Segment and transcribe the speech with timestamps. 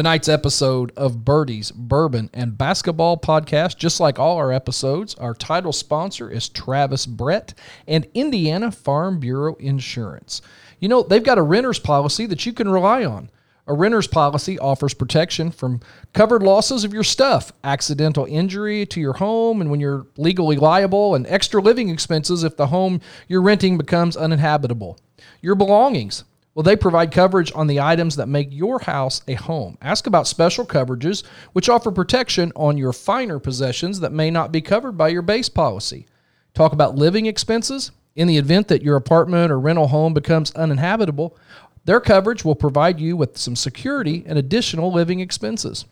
[0.00, 5.74] Tonight's episode of Birdie's Bourbon and Basketball Podcast, just like all our episodes, our title
[5.74, 7.52] sponsor is Travis Brett
[7.86, 10.40] and Indiana Farm Bureau Insurance.
[10.78, 13.28] You know, they've got a renter's policy that you can rely on.
[13.66, 15.82] A renter's policy offers protection from
[16.14, 21.14] covered losses of your stuff, accidental injury to your home, and when you're legally liable,
[21.14, 24.98] and extra living expenses if the home you're renting becomes uninhabitable.
[25.42, 26.24] Your belongings.
[26.54, 29.78] Well, they provide coverage on the items that make your house a home.
[29.80, 34.60] Ask about special coverages, which offer protection on your finer possessions that may not be
[34.60, 36.06] covered by your base policy.
[36.54, 37.92] Talk about living expenses.
[38.16, 41.36] In the event that your apartment or rental home becomes uninhabitable,
[41.84, 45.84] their coverage will provide you with some security and additional living expenses.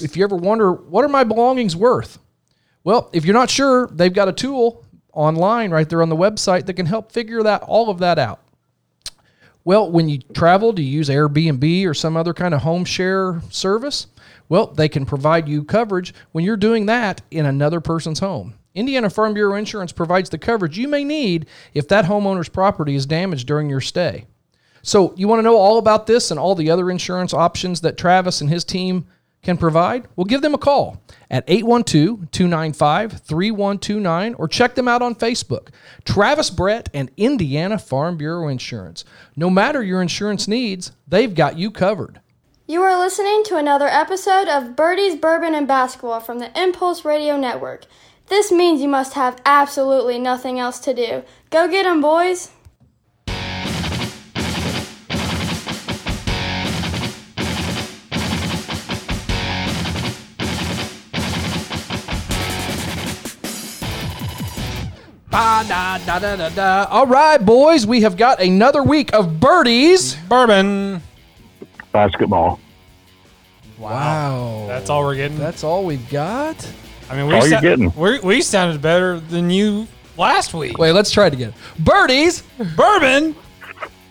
[0.00, 2.18] If you ever wonder, what are my belongings worth?
[2.82, 6.66] Well, if you're not sure, they've got a tool online right there on the website
[6.66, 8.40] that can help figure that all of that out.
[9.64, 13.40] Well, when you travel, do you use Airbnb or some other kind of home share
[13.50, 14.08] service?
[14.48, 18.54] Well, they can provide you coverage when you're doing that in another person's home.
[18.74, 23.06] Indiana Farm Bureau Insurance provides the coverage you may need if that homeowner's property is
[23.06, 24.26] damaged during your stay.
[24.82, 27.96] So, you want to know all about this and all the other insurance options that
[27.96, 29.06] Travis and his team
[29.42, 30.06] can provide?
[30.14, 35.68] Well, give them a call at 812 295 3129 or check them out on Facebook.
[36.04, 39.04] Travis Brett and Indiana Farm Bureau Insurance.
[39.34, 42.20] No matter your insurance needs, they've got you covered.
[42.68, 47.36] You are listening to another episode of Birdie's Bourbon and Basketball from the Impulse Radio
[47.36, 47.86] Network.
[48.28, 51.24] This means you must have absolutely nothing else to do.
[51.50, 52.50] Go get 'em, boys!
[65.42, 66.86] Ba, da, da, da, da, da.
[66.88, 70.14] All right, boys, we have got another week of birdies.
[70.28, 71.02] Bourbon.
[71.90, 72.60] basketball.
[73.76, 74.66] Wow.
[74.68, 75.38] That's all we're getting.
[75.38, 76.64] That's all we've got?
[77.10, 77.92] I mean, we all you're getting.
[77.96, 80.78] we we sounded better than you last week.
[80.78, 81.54] Wait, let's try it again.
[81.76, 82.44] Birdies.
[82.76, 83.34] Bourbon.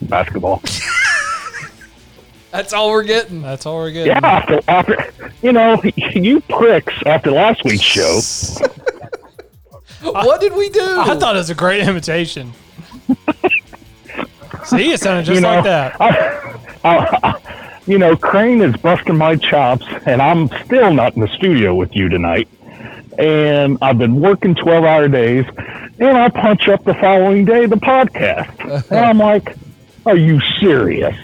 [0.01, 0.61] Basketball.
[2.51, 3.41] That's all we're getting.
[3.41, 4.11] That's all we're getting.
[4.11, 8.19] Yeah, after, after you know, you pricks after last week's show.
[10.11, 10.99] What did we do?
[10.99, 12.53] I thought it was a great imitation.
[14.65, 15.99] See, it sounded just you know, like that.
[16.01, 21.27] I, I, you know, Crane is busting my chops, and I'm still not in the
[21.27, 22.47] studio with you tonight.
[23.17, 25.45] And I've been working 12 hour days,
[25.99, 28.89] and I punch up the following day the podcast.
[28.89, 29.55] and I'm like,
[30.05, 31.15] are you serious?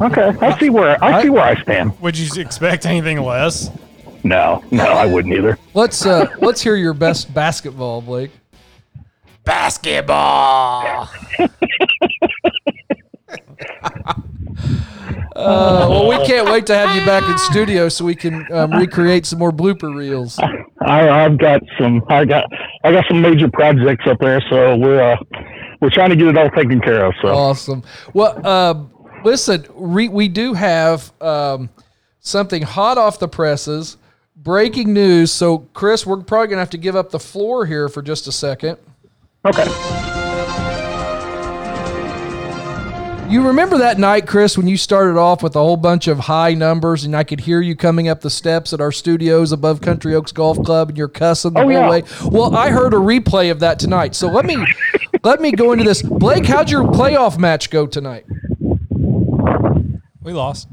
[0.00, 2.00] Okay, I see where I see where I stand.
[2.00, 3.70] Would you expect anything less?
[4.22, 5.58] No, no, I wouldn't either.
[5.74, 8.30] Let's uh let's hear your best basketball, Blake.
[9.44, 11.08] Basketball.
[15.36, 18.72] Uh, well, we can't wait to have you back in studio so we can um,
[18.72, 20.38] recreate some more blooper reels.
[20.80, 22.04] I, I've got some.
[22.08, 22.44] I got.
[22.84, 25.16] I got some major projects up there, so we're uh,
[25.80, 27.14] we're trying to get it all taken care of.
[27.22, 27.82] So Awesome.
[28.12, 28.90] Well, um,
[29.24, 31.70] listen, we, we do have um,
[32.20, 33.96] something hot off the presses,
[34.42, 35.30] breaking news.
[35.32, 38.32] So, Chris, we're probably gonna have to give up the floor here for just a
[38.32, 38.78] second.
[39.44, 39.66] okay.
[43.30, 46.52] You remember that night, Chris, when you started off with a whole bunch of high
[46.54, 50.16] numbers, and I could hear you coming up the steps at our studios above Country
[50.16, 51.88] Oaks Golf Club, and you're cussing the Oh, whole yeah.
[51.88, 52.02] way.
[52.24, 54.56] Well, I heard a replay of that tonight, so let me
[55.22, 56.02] let me go into this.
[56.02, 58.24] Blake, how'd your playoff match go tonight?
[60.22, 60.66] We lost.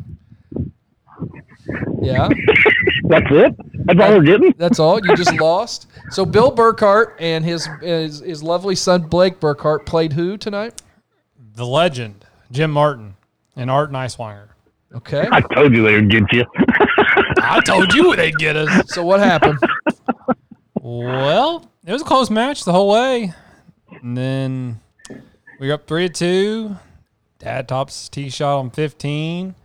[2.02, 2.28] Yeah,
[3.08, 3.56] That's it.
[3.86, 4.54] That's all we're getting.
[4.58, 5.00] that's all.
[5.06, 5.88] You just lost.
[6.12, 10.82] So Bill Burkhart and his his, his lovely son Blake Burkhart played who tonight?
[11.56, 13.16] The legend, Jim Martin
[13.56, 14.50] and Art Neiswanger.
[14.96, 15.28] Okay.
[15.32, 16.46] I told you they would get you.
[17.42, 18.94] I told you they'd get us.
[18.94, 19.60] So what happened?
[20.82, 23.34] Well, it was a close match the whole way.
[24.02, 24.80] And then
[25.60, 26.76] we were up 3 to 2.
[27.40, 29.56] Dad tops tee shot on 15.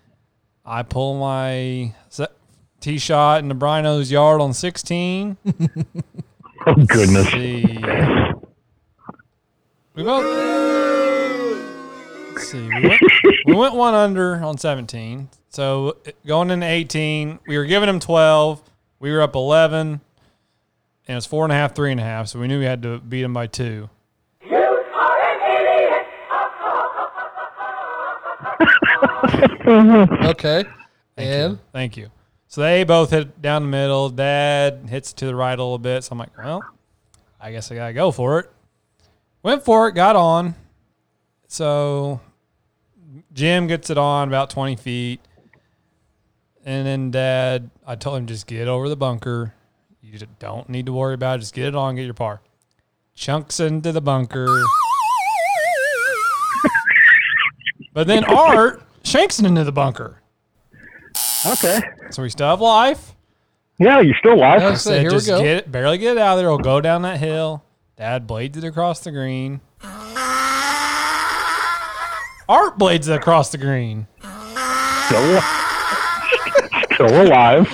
[0.65, 1.95] I pull my
[2.83, 5.37] se- tee shot the Brino's yard on 16.
[6.67, 7.31] oh goodness.
[7.31, 7.65] see.
[9.95, 10.25] We both.
[12.33, 12.67] Let's see.
[12.67, 13.01] We went,
[13.47, 15.29] we went one under on 17.
[15.51, 15.97] So
[16.27, 18.63] going into 18, we were giving him 12.
[19.01, 19.89] We were up 11.
[19.89, 20.01] And
[21.09, 22.29] it was four and a half, three and a half.
[22.29, 23.91] So we knew we had to beat him by two.
[29.65, 30.65] Okay.
[31.17, 32.11] And Thank you.
[32.53, 34.11] So they both hit down the middle.
[34.11, 36.05] Dad hits to the right a little bit.
[36.05, 36.63] So I'm like, well,
[37.41, 38.53] I guess I got to go for it.
[39.43, 40.55] Went for it, got on.
[41.49, 42.21] So
[43.33, 45.23] Jim gets it on about 20 feet.
[46.63, 49.55] And then dad, I told him just get over the bunker.
[50.03, 51.39] You don't need to worry about it.
[51.39, 52.43] Just get it on, get your par.
[53.15, 54.63] Chunks into the bunker.
[57.95, 60.22] but then Art shanks it into the bunker.
[61.47, 61.81] Okay.
[62.11, 63.15] So we still have life.
[63.79, 64.61] Yeah, you're still alive.
[64.61, 64.83] Yes.
[64.83, 65.43] So Said here we go.
[65.43, 66.49] get it, barely get it out of there.
[66.49, 67.65] We'll go down that hill.
[67.97, 69.61] Dad blades it across the green.
[72.49, 74.07] Art blades it across the green.
[75.07, 75.41] Still,
[76.95, 77.67] still alive.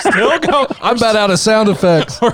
[0.00, 0.66] Still go.
[0.82, 2.18] I'm about out of sound effects.
[2.22, 2.28] I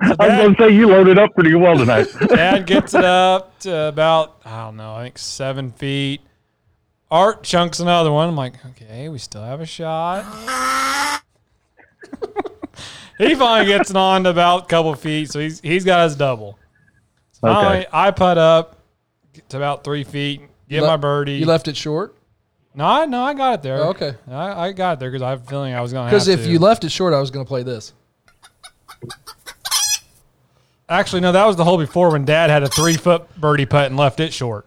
[0.00, 2.08] was going to say you loaded up pretty well tonight.
[2.28, 6.20] Dad gets it up to about I don't know, I think seven feet.
[7.10, 8.28] Art chunks another one.
[8.28, 10.24] I'm like, okay, we still have a shot.
[13.18, 16.16] he finally gets it on to about a couple feet, so he's he's got his
[16.16, 16.58] double.
[17.32, 17.86] So finally, Okay.
[17.92, 18.78] I put up
[19.48, 21.34] to about three feet, get Le- my birdie.
[21.34, 22.16] You left it short
[22.72, 23.78] no, I, no, I got it there.
[23.78, 24.14] Oh, okay.
[24.30, 26.10] I, I got it there because I have a feeling I was going to.
[26.10, 27.92] because if you left it short, I was going to play this.
[30.88, 33.86] actually no, that was the hole before when Dad had a three foot birdie putt
[33.86, 34.66] and left it short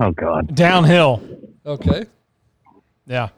[0.00, 0.54] Oh, God.
[0.54, 1.20] downhill.
[1.68, 2.06] Okay.
[3.06, 3.28] Yeah.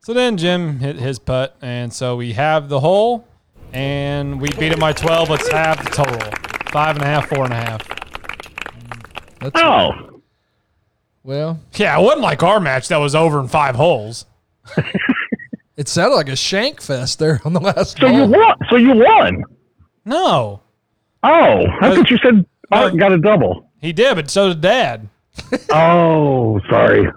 [0.00, 3.26] So then Jim hit his putt, and so we have the hole,
[3.72, 5.28] and we beat it by 12.
[5.30, 6.20] Let's have the total.
[6.70, 7.86] Five and a half, four and a half.
[9.40, 10.20] That's Oh.
[11.24, 11.60] well.
[11.74, 14.26] Yeah, it wasn't like our match that was over in five holes.
[15.74, 18.56] It sounded like a shank fest there on the last So you won.
[18.68, 19.42] So you won.
[20.04, 20.60] No,
[21.24, 21.28] Oh,
[21.80, 23.70] I uh, thought you said Art got a double.
[23.80, 25.08] he did, but so did Dad.
[25.70, 27.10] Oh, sorry.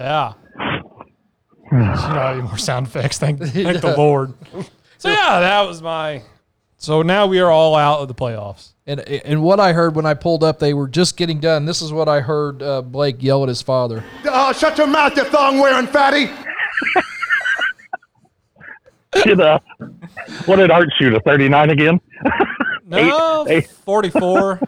[0.00, 0.32] Yeah.
[1.72, 3.18] you know, any more sound effects.
[3.18, 4.34] Thank, thank the Lord.
[4.98, 6.22] So yeah, that was my.
[6.78, 8.72] So now we are all out of the playoffs.
[8.86, 11.66] And and what I heard when I pulled up, they were just getting done.
[11.66, 14.02] This is what I heard uh, Blake yell at his father.
[14.24, 16.30] Oh, shut your mouth, you thong wearing fatty.
[19.24, 19.58] Did, uh,
[20.46, 21.12] what did Art shoot?
[21.14, 22.00] A 39 again?
[22.86, 23.70] No, Eight- eight.
[23.70, 24.58] 44.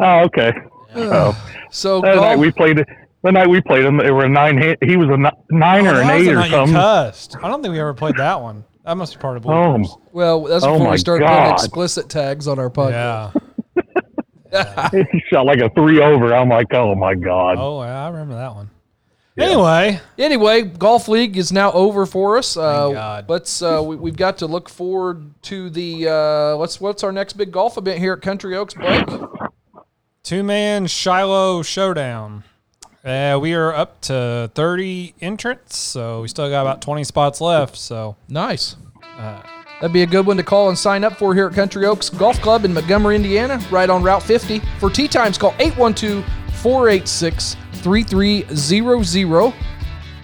[0.00, 0.52] Oh, okay.
[0.94, 1.36] Oh.
[1.70, 2.82] So The night golf, we played,
[3.22, 4.58] the night we played him, it were a nine.
[4.58, 6.74] hit- He was a ni- nine or Oh, an eight or night you something.
[6.74, 7.36] cussed.
[7.42, 8.64] I don't think we ever played that one.
[8.84, 9.98] That must be part of Oh, bloopers.
[10.12, 13.40] well, that's Oh before we my started putting explicit tags on our podcast.
[14.52, 14.88] Yeah.
[15.12, 16.34] he shot like a three over.
[16.34, 17.56] I'm like, oh my god.
[17.58, 18.70] Oh, yeah, I remember that one.
[19.38, 22.54] Anyway, Anyway, golf league is now over for us.
[22.54, 23.30] Uh, God.
[23.30, 27.32] Let's uh, we, we've got to look forward to the uh, what's what's our next
[27.34, 29.06] big golf event here at Country Oaks, Blake?
[30.22, 32.44] two man Shiloh showdown.
[33.04, 37.76] Uh, we are up to 30 entrants, so we still got about 20 spots left.
[37.76, 38.76] So Nice.
[39.80, 42.08] That'd be a good one to call and sign up for here at Country Oaks
[42.08, 44.60] Golf Club in Montgomery, Indiana, right on Route 50.
[44.78, 46.24] For tee times, call 812
[46.60, 49.52] 486 3300.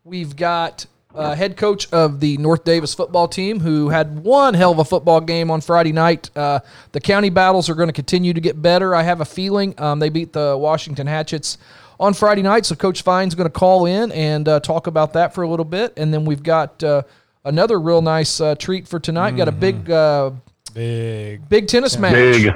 [0.03, 4.71] We've got uh, head coach of the North Daviess football team who had one hell
[4.71, 6.29] of a football game on Friday night.
[6.35, 6.59] Uh,
[6.91, 8.95] the county battles are going to continue to get better.
[8.95, 11.57] I have a feeling um, they beat the Washington Hatchets
[11.99, 15.33] on Friday night, so Coach Fine's going to call in and uh, talk about that
[15.35, 15.93] for a little bit.
[15.97, 17.03] And then we've got uh,
[17.45, 19.31] another real nice uh, treat for tonight.
[19.37, 20.31] Got a big, uh,
[20.73, 21.47] Big.
[21.49, 22.13] big tennis match.
[22.13, 22.51] Big,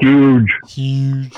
[0.00, 0.50] huge.
[0.68, 1.32] Huge.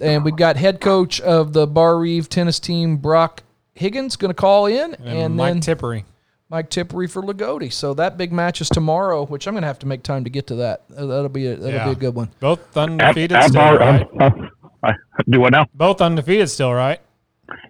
[0.00, 3.42] and we've got head coach of the Barr Reeve tennis team, Brock
[3.78, 6.04] Higgins, going to call in, and, And, Mike then Tippery.
[6.50, 7.72] Mike Tippery for Loogootee.
[7.72, 10.30] So that big match is tomorrow, which I'm going to have to make time to
[10.30, 10.82] get to that.
[10.96, 11.84] Uh, That'll be a, that'll Yeah.
[11.86, 12.30] be a good one.
[12.40, 14.08] Both undefeated at still, bar, right?
[14.20, 14.48] uh, uh,
[14.82, 14.94] I-
[15.28, 15.66] do what now?
[15.74, 17.00] Both undefeated still, right?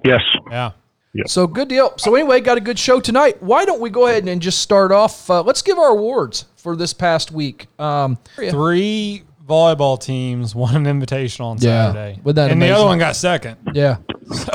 [0.05, 0.21] Yes.
[0.51, 0.71] Yeah.
[1.27, 1.95] So good deal.
[1.97, 3.43] So anyway, got a good show tonight.
[3.43, 5.29] Why don't we go ahead and just start off?
[5.29, 7.67] Uh, let's give our awards for this past week.
[7.81, 11.93] Um, Three volleyball teams won an invitation on Yeah.
[11.93, 12.21] Saturday.
[12.23, 13.57] Wasn't that and the other one got second.
[13.75, 13.97] yeah.
[14.33, 14.53] So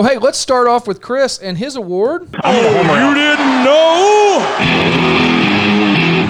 [0.00, 2.34] hey, let's start off with Chris and his award.
[2.44, 4.38] Oh, You didn't know?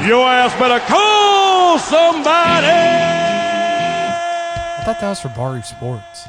[0.08, 2.66] Your ass better call somebody.
[4.74, 6.24] I thought that was for Barr Reeve Sports.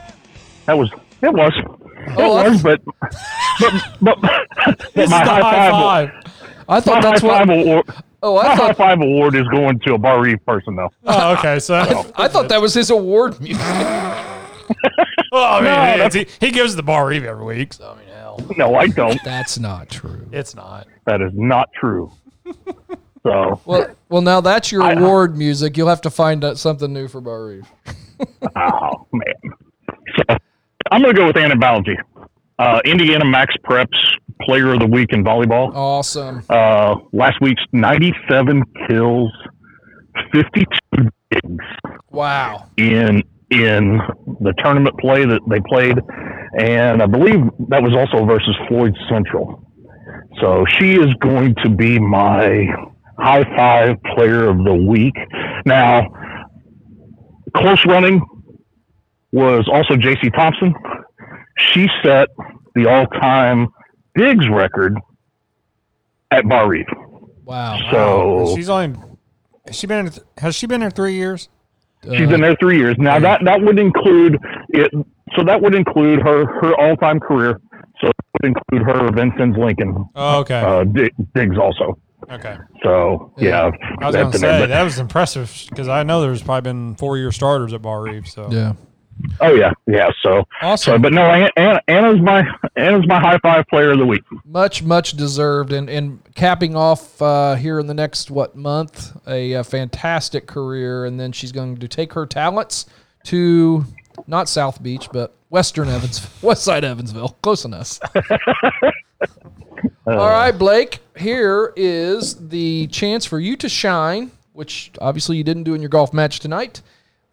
[0.68, 0.92] That was
[1.24, 1.74] it was oh,
[2.06, 6.12] it Oh, was, but but but, but This my is the high five, five.
[6.70, 7.86] I my thought high that's what five award.
[8.22, 10.92] Oh, my I high five award is going to a Barr Reeve person though.
[11.06, 11.58] Oh, okay.
[11.60, 11.75] So,
[12.16, 13.60] I thought that was his award music.
[15.32, 17.74] well, I mean, No, it's- he, he gives the Barr Reeve every week.
[17.74, 19.20] So, I mean, hell, No, I don't.
[19.24, 20.27] That's not true.
[20.32, 20.88] it's not.
[21.05, 22.12] That is not true.
[23.24, 25.77] So Well, well, now that's your award music.
[25.77, 27.67] You'll have to find out something new for Barr Reeve.
[28.55, 29.34] Oh man.
[30.17, 30.38] So
[30.91, 31.98] I'm gonna go with anabology.
[32.60, 33.98] Uh, Indiana Max Preps
[34.41, 35.74] Player of the Week in volleyball.
[35.74, 36.43] Awesome.
[36.50, 39.32] Uh, last week's 97 kills,
[40.32, 41.65] 52 digs
[42.12, 42.70] Wow.
[42.77, 44.00] in in
[44.41, 45.98] the tournament play that they played,
[46.60, 49.60] and I believe that was also versus Floyd Central.
[50.41, 52.65] So she is going to be my
[53.19, 55.13] high five player of the week.
[55.65, 56.07] Now,
[57.55, 58.22] close running
[59.31, 60.74] was also JC Thompson.
[61.57, 62.29] She set
[62.75, 63.67] the all-time
[64.15, 64.98] digs record
[66.31, 66.86] at Barr Reeve.
[67.45, 67.77] Wow.
[67.91, 68.98] So She's only.
[69.67, 70.07] Has she been?
[70.07, 71.50] in- Has she been here three years?
[72.03, 73.19] She's been there three years now.
[73.19, 74.91] That that would include it.
[75.36, 77.60] So that would include her her all time career.
[78.01, 80.60] So it would include her Vincennes Lincoln Oh, okay.
[80.60, 81.98] uh, Di- digs also.
[82.29, 82.57] okay.
[82.83, 83.63] So yeah,
[84.01, 84.51] I was gonna that's in there.
[84.53, 87.81] say But- that was impressive because I know there's probably been four year starters at
[87.81, 88.27] Barr Reeve.
[88.27, 88.74] So Yeah.
[89.41, 90.10] Oh yeah, yeah.
[90.22, 90.93] So Awesome.
[90.93, 92.43] so, but no, Anna, Anna, Anna's my
[92.75, 94.24] Anna's my high five player of the week.
[94.46, 99.55] Much, much deserved, and and capping off uh, here in the next what month, a,
[99.55, 102.86] uh fantastic career, and then she's going to take her talents
[103.25, 103.86] to
[104.27, 108.00] not South Beach, but Western Evans, West Side Evansville, close enough.
[110.05, 111.00] All right, Blake.
[111.17, 115.89] Here is the chance for you to shine, which obviously you didn't do in your
[115.89, 116.82] golf match tonight.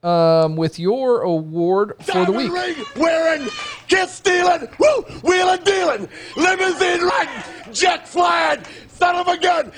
[0.03, 2.51] Um, with your award for the week.
[2.51, 3.49] Diamond ring wearing,
[3.87, 9.73] kiss stealing, woo, wheeling dealing, limousine riding, jet flying, son of a gun.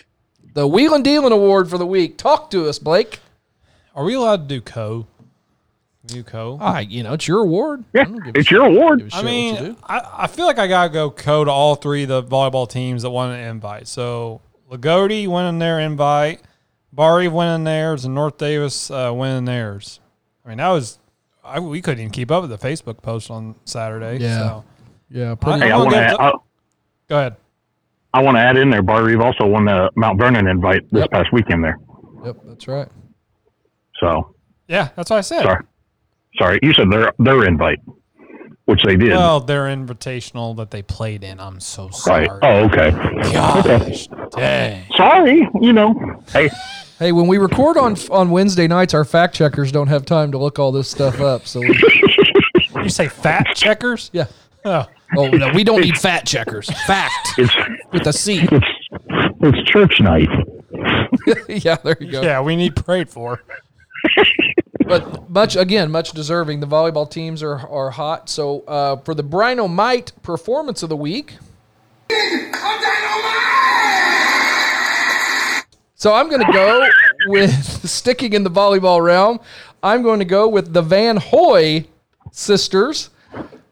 [0.55, 2.19] The Wheelin' Dealin' Award for the week.
[2.19, 3.19] Talk to us, Blake.
[3.97, 5.07] are we allowed to do co?
[6.07, 6.57] Do co?
[6.61, 7.83] Ah, you know, it's your award.
[7.93, 8.99] Yeah, I don't give a it's your award.
[9.01, 9.77] give a I you mean.
[9.83, 13.03] I, I feel like I gotta go co to all three of the volleyball teams
[13.03, 13.89] that won an invite.
[13.89, 16.43] So Loogootee winning their invite,
[16.93, 19.99] Barr Reeve winning theirs, and North Daviess uh, winning theirs.
[20.45, 20.99] I mean, that was
[21.45, 24.19] I, we couldn't even keep up with the Facebook post on Saturday.
[24.23, 24.39] Yeah.
[24.39, 24.65] So.
[25.11, 25.61] yeah, pretty.
[25.61, 26.33] Hey, I wanna the- I,
[27.09, 27.37] Go ahead.
[28.15, 28.83] I want to add in there.
[28.83, 31.11] Barr Reeve also won the Mount Vernon invite this Yep.
[31.11, 31.79] past weekend there.
[32.25, 32.89] Yep, that's right.
[34.01, 34.35] So
[34.69, 35.43] Yeah, that's what I said.
[35.43, 35.65] sorry,
[36.39, 36.59] sorry.
[36.63, 37.81] You said their their invite,
[38.67, 39.11] which they did.
[39.13, 41.41] Well, their invitational that they played in.
[41.41, 42.29] I'm so sorry.
[42.29, 42.39] right.
[42.43, 42.91] Oh, okay.
[43.33, 44.85] Gosh, dang.
[44.97, 45.49] Sorry.
[45.61, 46.23] You know.
[46.33, 46.51] Hey.
[47.03, 50.39] Hey, when we record on on Wednesday nights, our fact checkers don't have time to
[50.39, 51.49] look all this stuff up.
[51.49, 51.77] So, we,
[52.85, 54.09] You say fat checkers?
[54.13, 54.27] yeah.
[54.65, 56.71] Oh, Oh no, we don't need fact checkers.
[56.87, 57.53] Fact It's
[57.93, 58.47] with a C.
[58.53, 58.67] it's
[59.41, 60.29] it's church night.
[61.49, 62.23] yeah, there you go.
[62.23, 63.43] yeah, we need prayed for.
[64.87, 66.61] But much again, much deserving.
[66.61, 68.31] The volleyball teams are are hot.
[68.31, 71.35] So uh, for the Brino Might performance of the week.
[76.03, 76.85] So I'm going to go
[77.27, 77.53] with
[77.89, 79.39] sticking in the volleyball realm.
[79.85, 81.87] I'm going to go with the Van Hoy
[82.33, 83.11] sisters,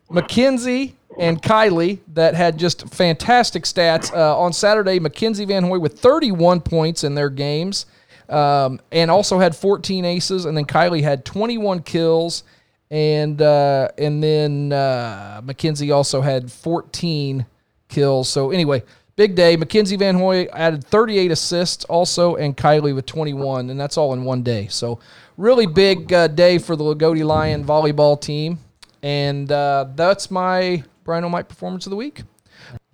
[0.08, 5.00] Mackenzie and Kylie, that had just fantastic stats uh, on Saturday.
[5.00, 7.86] Mackenzie Van Hoy with 31 points in their games,
[8.28, 10.44] um, and also had 14 aces.
[10.44, 12.44] And then Kylie had 21 kills,
[12.92, 17.44] and uh, and then uh, Mackenzie also had 14
[17.88, 18.28] kills.
[18.28, 18.84] So anyway,
[19.20, 19.54] big day.
[19.54, 24.24] Mackenzie Van Hoy added 38 assists also, and Kylie with 21, and that's all in
[24.24, 24.66] one day.
[24.68, 24.98] So
[25.36, 28.58] really big uh, day for the Loogootee Lion volleyball team,
[29.02, 32.22] and uh, that's my Brian O'Mike performance of the week.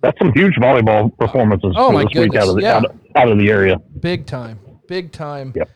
[0.01, 2.75] That's some huge volleyball performances Oh, for my this week out goodness, of the yeah.
[2.75, 3.77] out, of, out of the area.
[4.01, 5.69] Big time, big time Yep.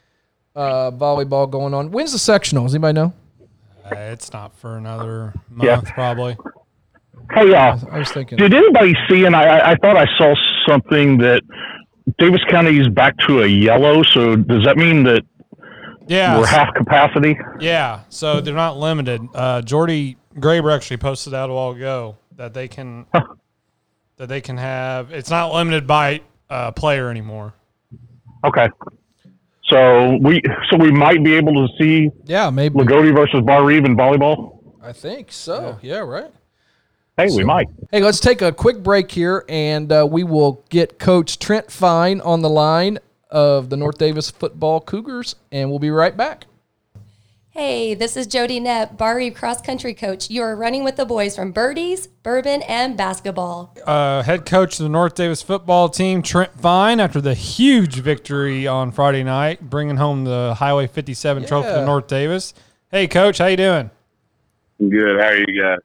[0.58, 1.92] uh, volleyball going on.
[1.92, 2.66] When's the sectional?
[2.66, 3.14] Does anybody know?
[3.86, 5.80] Uh, it's not for another month, Yeah.
[5.94, 6.36] probably.
[7.34, 8.38] Hey, uh, I was thinking.
[8.38, 9.26] did anybody see?
[9.26, 10.34] And I, I- I thought I saw
[10.68, 11.42] something that
[12.20, 14.04] Daviess County is back to a yellow.
[14.04, 15.24] So does that mean that
[16.08, 17.38] Yeah, we're half capacity?
[17.60, 18.02] yeah.
[18.10, 19.22] So they're not limited.
[19.34, 23.06] Uh, Jordy Graber actually posted out a while ago that they can
[24.18, 25.12] that they can have.
[25.12, 27.54] It's not limited by uh, player anymore.
[28.44, 28.68] Okay.
[29.68, 32.78] So we so we might be able to see Yeah, maybe.
[32.78, 34.58] Loogootee versus Barr Reeve in volleyball.
[34.84, 35.78] I think so.
[35.82, 36.32] Yeah, right.
[37.18, 37.68] Hey, we might.
[37.92, 42.22] Hey, let's take a quick break here, and uh, we will get Coach Trent Fine
[42.22, 43.00] on the line
[43.30, 46.46] of the North Daviess Football Cougars, and we'll be right back.
[47.50, 50.30] Hey, this is Jody Knapp, Barr Reeve cross country coach.
[50.30, 53.76] You are running with the boys from Birdies, Bourbon, and basketball.
[53.86, 58.68] Uh, head coach of the North Daviess football team, Trent Fine, after the huge victory
[58.68, 62.54] on Friday night, bringing home the Highway 57 trophy to North Daviess.
[62.90, 63.92] Hey, coach, how you doing?
[64.80, 65.20] Good.
[65.20, 65.80] How are you guys?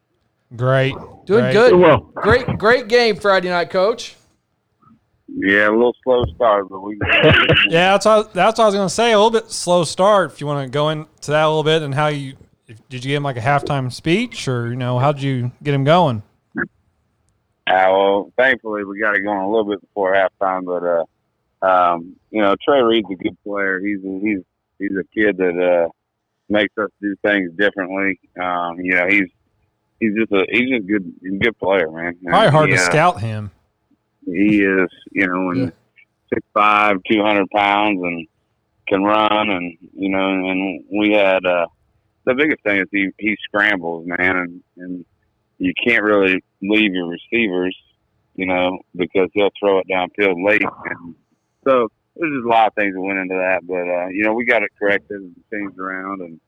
[0.55, 0.95] Great.
[1.25, 1.53] Doing Great.
[1.53, 1.75] good.
[1.75, 4.17] Well, Great, great game Friday night, Coach.
[5.29, 6.99] Yeah, a little slow start, but we.
[7.69, 9.13] Yeah, that's what, that's what I was going to say.
[9.13, 10.33] A little bit slow start.
[10.33, 12.35] If you want to go into that a little bit and how you
[12.89, 15.75] did you give him like a halftime speech or you know how did you get
[15.75, 16.23] him going?
[16.59, 16.63] Uh,
[17.67, 22.41] well, thankfully we got it going a little bit before halftime, but uh, um, you
[22.41, 23.81] know Trey Reed's a good player.
[23.81, 24.39] He's a, he's
[24.79, 25.89] he's a kid that uh,
[26.49, 28.19] makes us do things differently.
[28.41, 29.29] Um, you know he's
[30.01, 32.17] he's just a he's just a good he's a good player, man.
[32.25, 33.51] Probably hard He, to uh, scout him.
[34.25, 35.63] He is, you know, and Yeah.
[35.65, 35.73] and
[36.33, 38.27] six five, two hundred pounds, and
[38.89, 41.67] can run, and you know, and we had uh,
[42.25, 45.05] the biggest thing is he he scrambles, man, and and
[45.59, 47.77] you can't really leave your receivers,
[48.35, 51.15] you know, because he'll throw it downfield late, and
[51.65, 54.33] so there's just a lot of things that went into that, but uh, you know,
[54.35, 56.41] we got it corrected and changed around, and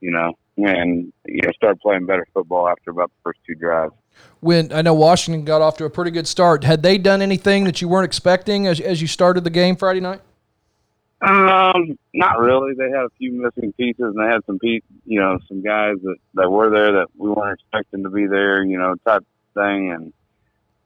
[0.00, 3.94] you know, and you know, started playing better football after about the first two drives.
[4.40, 7.64] When I know Washington got off to a pretty good start, had they done anything
[7.64, 10.20] that you weren't expecting as, as you started the game Friday night?
[11.22, 12.74] Um, not really.
[12.74, 15.94] They had a few missing pieces, and they had some pe- you know, some guys
[16.02, 19.92] that that were there that we weren't expecting to be there, you know, type thing,
[19.92, 20.12] and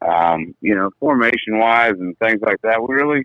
[0.02, 2.86] um, you know, formation wise and things like that.
[2.86, 3.24] We really,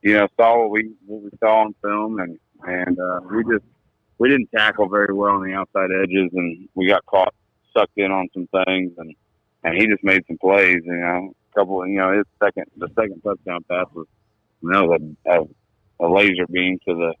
[0.00, 3.64] you know, saw what we what we saw on film, and and uh, we just
[4.18, 7.32] we didn't tackle very well on the outside edges, and we got caught
[7.76, 9.14] sucked in on some things, and
[9.64, 12.88] and he just made some plays, you know, a couple, you know, his second the
[12.94, 14.06] second touchdown pass was.
[14.60, 15.42] You know, a, a
[16.00, 17.14] a laser beam to the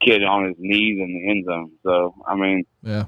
[0.00, 1.70] kid on his knees in the end zone.
[1.82, 3.04] So I mean, Yeah.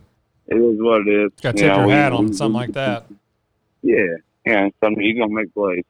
[0.49, 1.31] it is what it is.
[1.41, 3.07] Got to You tip know, your we- hat on we- something like that.
[3.83, 4.05] Yeah,
[4.45, 4.69] yeah.
[4.83, 5.85] Some he's gonna make plays,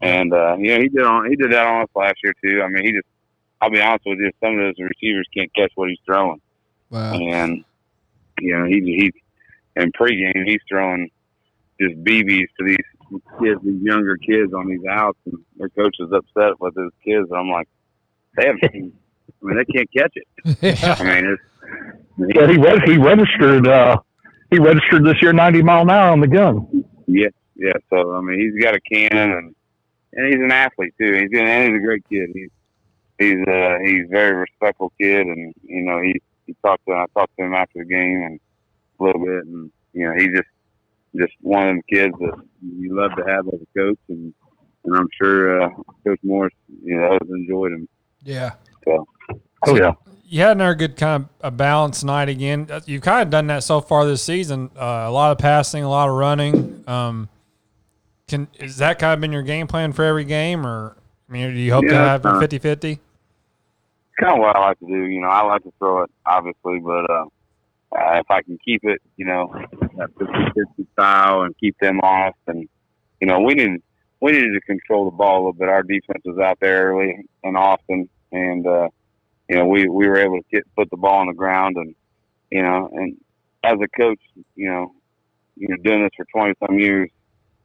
[0.00, 2.62] and uh, you know he did on he did that on us last year too.
[2.62, 3.06] I mean, he just
[3.60, 6.40] I'll be honest with you, some of those receivers can't catch what he's throwing,
[6.90, 7.14] Wow.
[7.14, 7.64] and
[8.40, 9.12] you know he he
[9.80, 11.10] in pregame he's throwing
[11.80, 12.76] just BBs to these
[13.40, 17.28] kids, these younger kids on these outs, and their coach is upset with his kids.
[17.30, 17.68] And I'm like,
[18.36, 18.92] they have, I mean,
[19.56, 20.56] they can't catch it.
[20.62, 20.96] yeah.
[20.98, 22.34] I mean, it's.
[22.34, 23.98] yeah, he was he registered uh
[24.50, 26.84] he registered this year 90 mile an hour on the gun.
[27.06, 27.72] Yeah, yeah.
[27.90, 29.54] So I mean, he's got a cannon, and
[30.12, 31.12] and he's an athlete too.
[31.12, 32.30] He's and he's a great kid.
[32.34, 32.50] He's
[33.18, 37.06] he's uh he's a very respectful kid, and you know he he talked to I
[37.14, 38.40] talked to him after the game and
[39.00, 40.48] a little bit, and you know he just
[41.16, 44.32] just one of them kids that you love to have as a coach, and
[44.84, 45.70] and I'm sure uh,
[46.04, 47.88] Coach Morris you know has enjoyed him.
[48.22, 48.52] Yeah.
[48.84, 49.06] So
[49.66, 49.92] Oh yeah.
[50.28, 52.66] You had another good kind of a balanced night again.
[52.68, 54.70] Uh, You've kind of done that so far this season.
[54.76, 56.82] Uh, a lot of passing, a lot of running.
[56.88, 57.28] Um,
[58.26, 60.96] can is that kind of been your game plan for every game, or
[61.28, 62.98] I mean, do you hope to have uh, a 50-50?
[64.16, 65.04] Kind of what I like to do.
[65.04, 67.26] You know, I like to throw it, obviously, but uh,
[67.92, 69.52] uh, if I can keep it, you know,
[69.96, 72.68] that 50 style and keep them off, and
[73.20, 73.82] you know, we needed
[74.20, 75.68] we needed to control the ball a little bit.
[75.68, 78.88] Our defense was out there early and often, and uh,
[79.48, 81.94] you know, we we were able to get put the ball on the ground, and
[82.50, 83.16] you know, and
[83.62, 84.20] as a coach,
[84.54, 84.92] you know,
[85.56, 87.10] you know, doing this for twenty some years.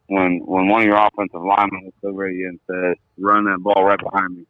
[0.07, 3.59] When when one of your offensive linemen looks over at you and says, "Run that
[3.59, 4.45] ball right behind me,"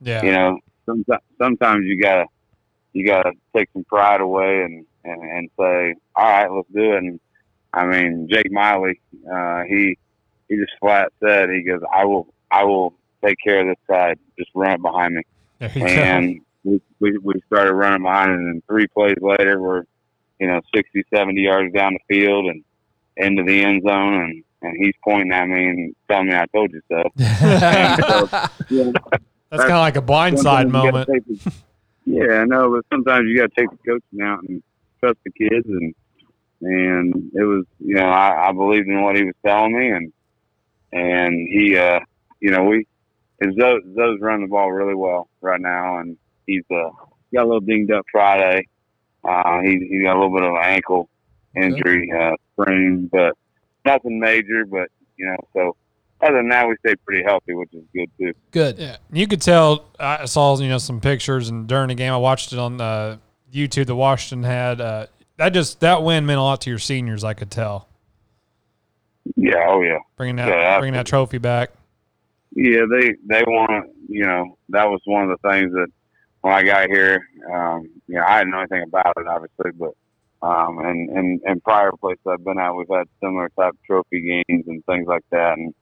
[0.00, 0.22] Yeah.
[0.22, 2.26] you know, sometimes sometimes you gotta
[2.92, 6.98] you gotta take some pride away and, and and say, all right, let's do it.
[6.98, 7.20] And
[7.72, 9.98] I mean, Jake Miley, uh, he
[10.48, 12.94] he just flat said, he goes, I will I will
[13.24, 14.18] take care of this side.
[14.38, 15.22] Just run it behind me.
[15.58, 15.86] There you go.
[15.86, 19.84] And we, we we started running behind, it, and then three plays later, we're
[20.38, 22.64] you know 60, 70 yards down the field and
[23.16, 26.72] into the end zone, and and he's pointing at me and telling me, "I told
[26.72, 27.02] you so."
[28.68, 28.94] So, you
[29.54, 31.08] know, That's kind of like a blindside moment.
[31.08, 31.52] the-
[32.06, 34.62] yeah, I know, but sometimes you got to take the coaching out and
[35.00, 35.94] trust the kids, and
[36.60, 40.12] and it was, you know, I, I believed in what he was telling me, and
[40.92, 42.00] and he, uh,
[42.40, 42.86] you know, we,
[43.40, 46.90] his Zoe's, Zoe's running the ball really well right now, and he's uh,
[47.32, 48.68] got a little dinged up Friday.
[49.24, 51.08] Uh, he he got a little bit of an ankle
[51.56, 53.34] injury, uh, sprain, but
[53.84, 54.64] nothing major.
[54.66, 55.76] But you know, so
[56.24, 58.32] other than that, we stay pretty healthy, which is good too.
[58.50, 58.78] Good.
[58.78, 59.86] Yeah, you could tell.
[59.98, 63.18] I saw you know some pictures, and during the game, I watched it on uh,
[63.52, 63.86] YouTube.
[63.86, 65.06] The Washington had uh,
[65.36, 67.24] that just that win meant a lot to your seniors.
[67.24, 67.88] I could tell
[69.36, 69.98] Yeah, oh yeah.
[70.16, 71.70] bringing that Yeah, bringing that trophy back.
[72.54, 75.88] Yeah, they they want you know that was one of the things that
[76.42, 79.92] when I got here, um, you know, I didn't know anything about it obviously, but
[80.46, 84.64] um, and and and prior places I've been at, we've had similar type trophy games
[84.66, 85.74] and things like that, and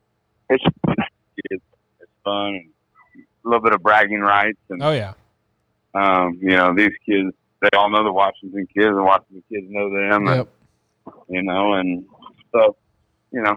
[0.52, 0.64] it's
[1.50, 1.64] it's,
[2.00, 2.70] it's fun and
[3.44, 5.14] a little bit of bragging rights, and Oh yeah,
[5.94, 9.90] um, you know these kids they all know the Washington kids, and Washington kids know
[9.90, 10.48] them, and
[11.28, 12.04] you know, and
[12.52, 12.76] so
[13.32, 13.56] you know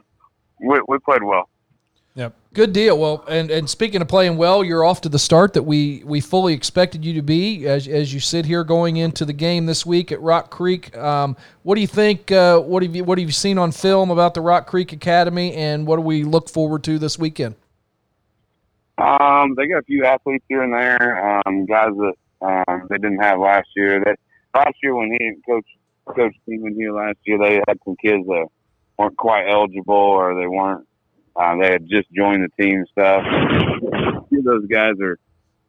[0.62, 1.50] we we played well.
[2.56, 2.98] Good deal.
[2.98, 6.22] Well, and, and speaking of playing well, you're off to the start that we, we
[6.22, 9.86] fully expected you to be as, as you sit here going into the game this
[9.86, 10.96] week at Rock Creek.
[10.96, 12.32] Um, what do you think?
[12.32, 15.54] Uh, what have you What have you seen on film about the Rock Creek Academy,
[15.54, 17.56] and what do we look forward to this weekend?
[19.00, 22.14] Um, they got a few athletes here and there, um, guys that
[22.70, 24.00] um, they didn't have last year.
[24.00, 24.18] That
[24.56, 25.68] last year when he coach
[26.06, 28.48] coach Kingman here last year, they had some kids that
[28.98, 30.88] weren't quite eligible or they weren't.
[31.36, 33.24] Uh, they had just joined the team and stuff.
[33.26, 35.20] A few of those guys are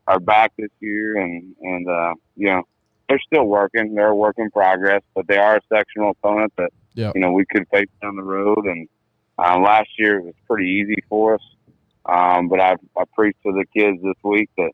[0.06, 2.62] are back this year, and and uh, you know
[3.08, 3.94] they're still working.
[3.94, 7.14] They're a work in progress, but they are a sectional opponent that Yep.
[7.14, 8.64] you know we could face down the road.
[8.64, 8.88] And
[9.38, 11.42] uh, last year it was pretty easy for us.
[12.06, 14.70] Um, but I, I preached to the kids this week that,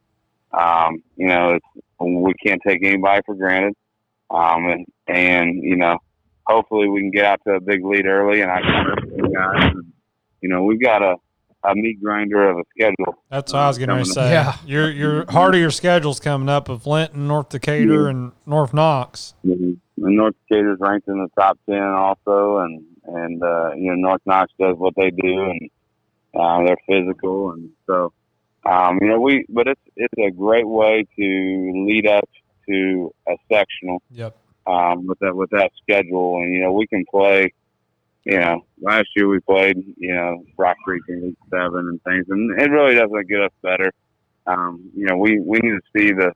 [0.57, 3.75] um, you know, it's, we can't take anybody for granted.
[4.31, 5.99] Um, and, and, you know,
[6.47, 9.73] hopefully we can get out to a big lead early and I can guys.
[9.75, 9.93] And,
[10.43, 11.17] you know, we've got a,
[11.65, 13.17] a meat grinder of a schedule.
[13.31, 14.15] That's what I was going to Coming up.
[14.15, 14.31] say.
[14.33, 14.57] Yeah.
[14.67, 19.35] your your heart of your schedule's coming up of Linton, North Decatur, and North Knox.
[19.45, 22.59] And North Decatur's ranked in the top 10 also.
[22.59, 25.71] And, and, uh, you know, North Knox does what they do and,
[26.35, 27.53] uh, they're physical.
[27.53, 28.13] And so,
[28.67, 32.29] um, you know, we, but it's, it's a great way to lead up
[32.69, 34.03] to a sectional.
[34.11, 34.37] Yep.
[34.67, 36.41] um, with that with that schedule.
[36.43, 37.53] And you know, we can play.
[38.25, 39.77] You know, last year we played.
[39.97, 43.53] You know, Rock Creek in League Seven and things, and it really doesn't get us
[43.63, 43.93] better.
[44.47, 46.33] Um, you know, we we need to see the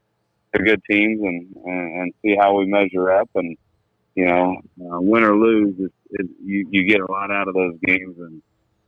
[0.52, 3.30] the good teams and and, and see how we measure up.
[3.34, 3.56] And
[4.14, 7.54] you know, uh, win or lose, it's, it, you you get a lot out of
[7.54, 8.42] those games, and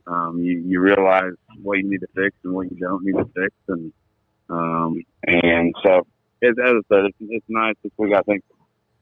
[0.06, 1.32] um, you you realize
[1.62, 3.92] what you need to fix and what you don't need to fix, and
[4.48, 6.06] um, and so
[6.40, 8.14] it, as I said, it's, it's nice this week.
[8.14, 8.42] I think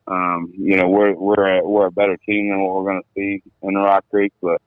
[0.09, 3.09] um, you know, we're we're a, we're a better team than what we're going to
[3.15, 4.61] see in Rock Creek, but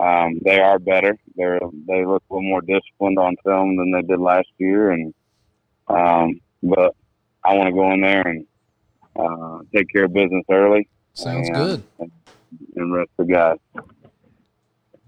[0.00, 1.16] um, they are better.
[1.36, 5.14] They're they look a little more disciplined on film than they did last year, and
[5.88, 6.94] um, but
[7.44, 8.46] I want to go in there and
[9.18, 10.88] uh, take care of business early.
[11.14, 11.84] Sounds and, good.
[11.98, 12.10] And,
[12.76, 13.56] and rest the guys.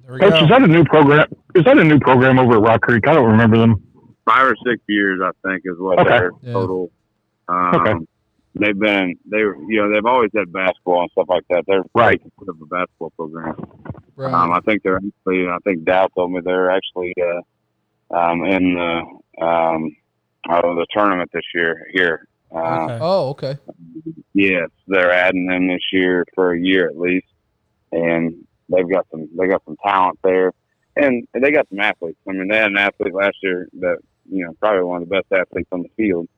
[0.04, 0.44] There we Coach, go.
[0.44, 1.26] is that a new program?
[1.54, 3.06] Is that a new program over at Rock Creek?
[3.08, 3.82] I don't remember them.
[4.26, 6.10] Five or six years, I think, is what Okay.
[6.10, 6.52] their Yeah.
[6.52, 6.90] total.
[7.48, 7.94] Um, Okay.
[8.56, 11.64] They've been they were you know they've always had basketball and stuff like that.
[11.66, 12.20] They're Right.
[12.38, 13.56] sort of a basketball program.
[14.16, 14.32] Right.
[14.32, 15.48] Um, I think they're actually.
[15.48, 19.96] I think Dow told me they're actually uh, um, in the um,
[20.48, 22.28] oh, the tournament this year here.
[22.54, 22.98] Uh, Okay.
[23.00, 23.56] oh, okay.
[24.34, 27.26] Yes, they're adding them this year for a year at least,
[27.90, 28.34] and
[28.68, 29.28] they've got some.
[29.36, 30.52] They got some talent there,
[30.94, 32.18] and they got some athletes.
[32.28, 33.98] I mean, they had an athlete last year that
[34.30, 36.28] you know probably one of the best athletes on the field,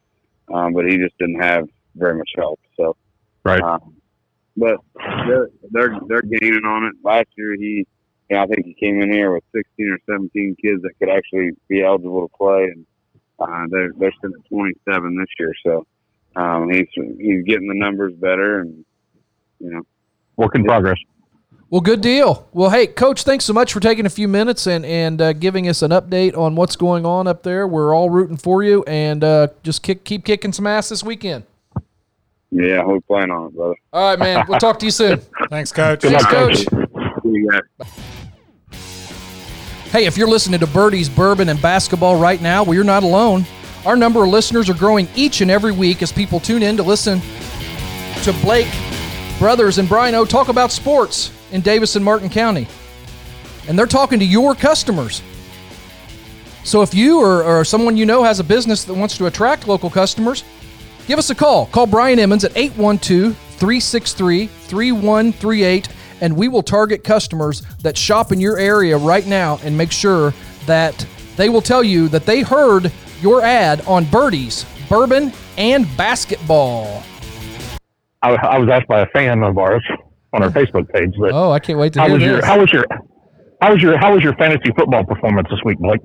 [0.53, 2.61] um, but he just didn't have very much help.
[2.77, 2.97] So
[3.45, 3.63] Right.
[3.63, 3.95] um,
[4.57, 4.79] but
[5.27, 6.95] they're they're they're gaining on it.
[7.05, 7.87] Last year, he,
[8.29, 11.11] you know, I think he came in here with 16 or 17 kids that could
[11.11, 12.87] actually be eligible to play, and
[13.39, 15.53] uh, they're they're sitting at 27 this year.
[15.65, 15.87] So
[16.35, 18.85] um, he's he's getting the numbers better, and
[19.61, 19.83] you know,
[20.37, 20.99] Work in progress.
[21.71, 22.49] Well, good deal.
[22.53, 25.69] Well, hey, Coach, thanks so much for taking a few minutes and and uh, giving
[25.69, 27.67] us an update on what's going on up there.
[27.67, 31.45] We're all rooting for you, and uh, just kick, keep kicking some ass this weekend.
[32.51, 33.75] Yeah, we plan on it, brother.
[33.93, 34.45] All right, man.
[34.49, 35.21] We'll talk to you soon.
[35.51, 36.01] Thanks, Coach.
[36.01, 37.23] Good Thanks, luck, Coach.
[37.23, 37.89] See you guys.
[39.91, 43.45] Hey, if you're listening to Birdie's Bourbon and Basketball right now, well, you're not alone.
[43.85, 46.83] Our number of listeners are growing each and every week as people tune in to
[46.83, 47.21] listen
[48.23, 48.69] to Blake
[49.39, 52.67] Brothers and Brian O talk about sports in Daviess and Martin County.
[53.69, 55.23] And they're talking to your customers.
[56.65, 59.69] So if you or, or someone you know has a business that wants to attract
[59.69, 60.43] local customers,
[61.07, 61.67] give us a call.
[61.67, 65.89] Call Brian Emmons at 812 363 3138,
[66.21, 70.35] and we will target customers that shop in your area right now and make sure
[70.67, 77.03] that they will tell you that they heard your ad on Birdies, Bourbon, and Basketball.
[78.23, 79.85] I, I was asked by a fan of ours
[80.33, 82.61] on our Facebook page, but Oh, I can't wait to how hear was your how
[82.61, 82.85] was your
[83.61, 86.01] How was your How was your fantasy football performance this week, Blake?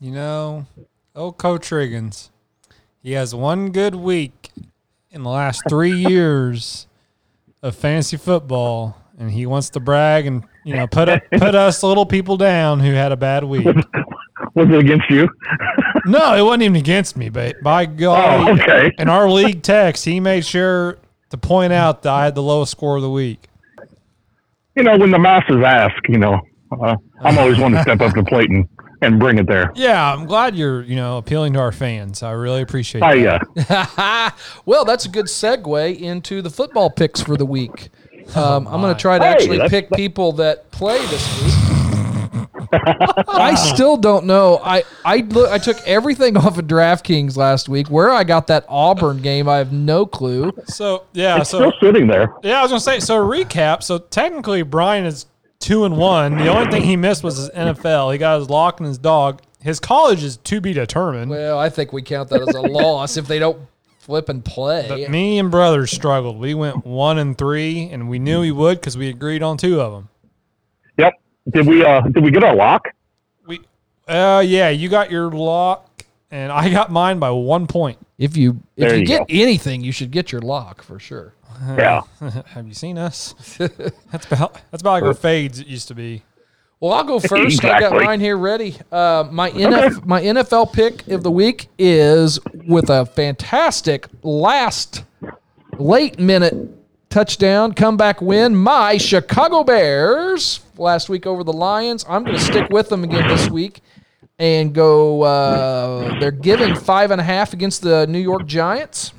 [0.00, 0.66] You know,
[1.14, 2.30] old Coach Riggins,
[3.02, 4.50] he has one good week
[5.10, 6.86] in the last three years
[7.62, 11.82] of fantasy football, and he wants to brag and you know put up, put us
[11.82, 13.64] little people down who had a bad week.
[14.54, 15.28] Was it against you?
[16.04, 18.90] No, it wasn't even against me, but by God, Oh, okay.
[18.98, 20.98] in our league text, he made sure
[21.30, 23.46] to point out that I had the lowest score of the week.
[24.74, 26.40] You know, when the masses ask, you know,
[26.72, 28.68] uh, I'm always one to step up to the plate and,
[29.02, 29.72] and bring it there.
[29.74, 32.22] Yeah, I'm glad you're you know appealing to our fans.
[32.22, 33.90] I really appreciate I, that.
[33.98, 34.30] uh,
[34.64, 37.90] well, that's a good segue into the football picks for the week.
[38.36, 42.48] Um, I'm going to try to Hey, actually that's- pick people that play this week.
[42.74, 44.58] I still don't know.
[44.64, 47.88] I I look, I took everything off of DraftKings last week.
[47.88, 50.52] Where I got that Auburn game, I have no clue.
[50.66, 52.32] So yeah, it's so still sitting there.
[52.42, 53.00] Yeah, I was gonna say.
[53.00, 53.82] So recap.
[53.82, 55.26] So technically, Brian is
[55.62, 56.36] two and one.
[56.36, 58.12] The only thing he missed was his NFL.
[58.12, 59.40] He got his lock and his dog.
[59.60, 61.30] His college is to be determined.
[61.30, 63.58] Well, I think we count that as a loss if they don't
[63.98, 64.86] flip and play.
[64.88, 66.38] But me and brother struggled.
[66.38, 69.80] We went one and three, and we knew we would because we agreed on two
[69.80, 70.08] of them.
[70.98, 71.14] Yep.
[71.50, 72.88] Did we uh did we get our lock?
[73.46, 73.60] We,
[74.08, 77.98] uh, yeah, you got your lock, and I got mine by one point.
[78.18, 79.26] If you if There you, you get go.
[79.30, 81.34] anything, you should get your lock for sure.
[81.76, 82.02] Yeah.
[82.46, 83.34] Have you seen us?
[83.58, 86.22] that's about that's about like our fades it used to be.
[86.82, 87.64] Well, I'll go first.
[87.64, 88.76] I got mine here ready.
[88.90, 95.04] Uh, my NF, my NFL pick of the week is with a fantastic last
[95.78, 96.54] late minute
[97.08, 98.56] touchdown comeback win.
[98.56, 102.04] My Chicago Bears last week over the Lions.
[102.08, 103.80] I'm going to stick with them again this week
[104.40, 105.22] and go.
[105.22, 109.12] Uh, they're giving five and a half against the New York Giants.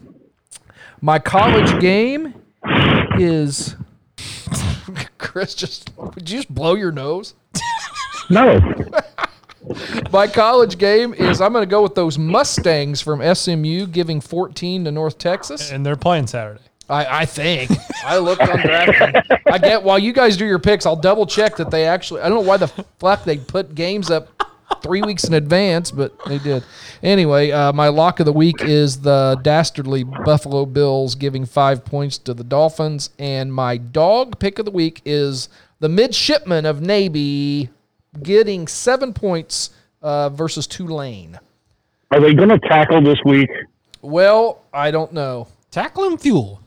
[1.03, 2.33] My college game
[3.19, 3.75] is.
[5.17, 7.33] Chris, just would you just blow your nose?
[8.29, 8.57] No.
[10.13, 14.85] My college game is I'm going to go with those Mustangs from SMU giving 14
[14.85, 15.71] to North Texas.
[15.71, 16.61] And they're playing Saturday.
[16.87, 17.71] I, I think
[18.05, 19.41] I looked on DraftKings.
[19.51, 22.21] I get while you guys do your picks, I'll double check that they actually.
[22.21, 24.32] I don't know why the fuck they put games up
[24.81, 26.63] three weeks in advance, but they did.
[27.01, 32.17] Anyway, uh, my lock of the week is the dastardly Buffalo Bills giving five points
[32.19, 37.69] to the Dolphins, and my dog pick of the week is the midshipman of Navy
[38.21, 41.39] getting seven points uh, versus Tulane.
[42.11, 43.49] Are they gonna tackle this week?
[44.01, 45.47] Well, I don't know.
[45.71, 46.62] Tackle and fuel.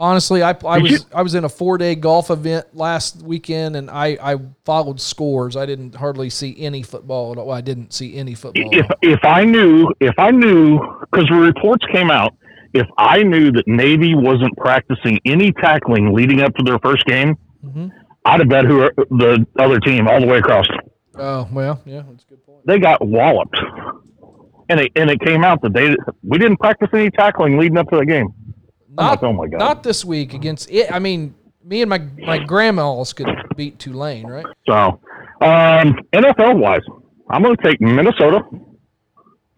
[0.00, 3.90] Honestly, I, I was I was in a four day golf event last weekend, and
[3.90, 5.56] I, I followed scores.
[5.56, 7.32] I didn't hardly see any football.
[7.32, 7.50] at all.
[7.52, 8.70] I didn't see any football.
[8.72, 12.34] If if I knew if I knew because the reports came out,
[12.72, 17.36] if I knew that Navy wasn't practicing any tackling leading up to their first game,
[17.64, 17.88] Mm-hmm.
[18.24, 20.66] I'd have bet who the other team all the way across.
[21.14, 22.66] Oh well, yeah, that's a good point.
[22.66, 23.58] They got walloped,
[24.70, 27.90] and it and it came out that they we didn't practice any tackling leading up
[27.90, 28.32] to the game.
[28.90, 29.58] I'm Not, like, oh my god!
[29.58, 30.92] not this week against it.
[30.92, 34.46] I mean, me and my my grandmas could beat Tulane, right?
[34.66, 35.00] So,
[35.40, 36.82] um, NFL wise,
[37.28, 38.42] I'm going to take Minnesota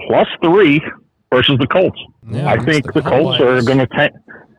[0.06, 0.80] plus three
[1.32, 1.98] versus the Colts.
[2.28, 4.12] Yeah, I think the the Colts are going to tank.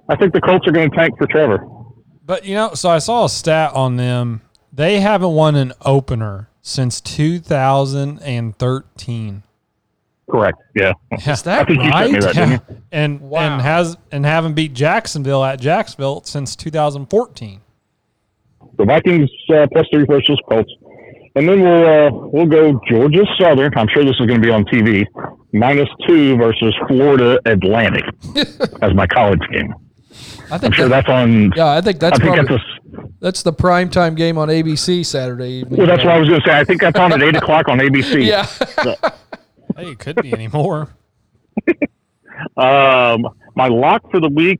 [0.09, 1.65] I think the Colts are going to tank for Trevor.
[2.25, 4.41] But you know, so I saw a stat on them.
[4.71, 9.43] They haven't won an opener since 2013.
[10.29, 10.57] Correct.
[10.75, 10.93] Yeah.
[11.11, 12.21] Is that I think you sent me right?
[12.21, 12.83] that, didn't?
[12.91, 13.41] And Wow.
[13.53, 17.59] and has and haven't beat Jacksonville at Jacksonville since 2014.
[18.77, 20.71] The Vikings uh, plus three versus Colts,
[21.35, 23.71] and then we'll uh, we'll go Georgia Southern.
[23.77, 25.05] I'm sure this is going to be on TV.
[25.51, 28.03] Minus two versus Florida Atlantic
[28.81, 29.75] as my college game.
[30.11, 31.51] I think I'm think sure that, that's on.
[31.55, 34.47] yeah, I think that's I think probably that's a, that's the prime time game on
[34.47, 35.77] ABC Saturday evening.
[35.79, 35.87] well.
[35.87, 36.57] That's what I was going to say.
[36.57, 38.25] I think that's on at eight o'clock on ABC.
[38.25, 38.47] Yeah,
[39.75, 40.89] Hey, it could be anymore.
[42.57, 44.59] Um, my lock for the week,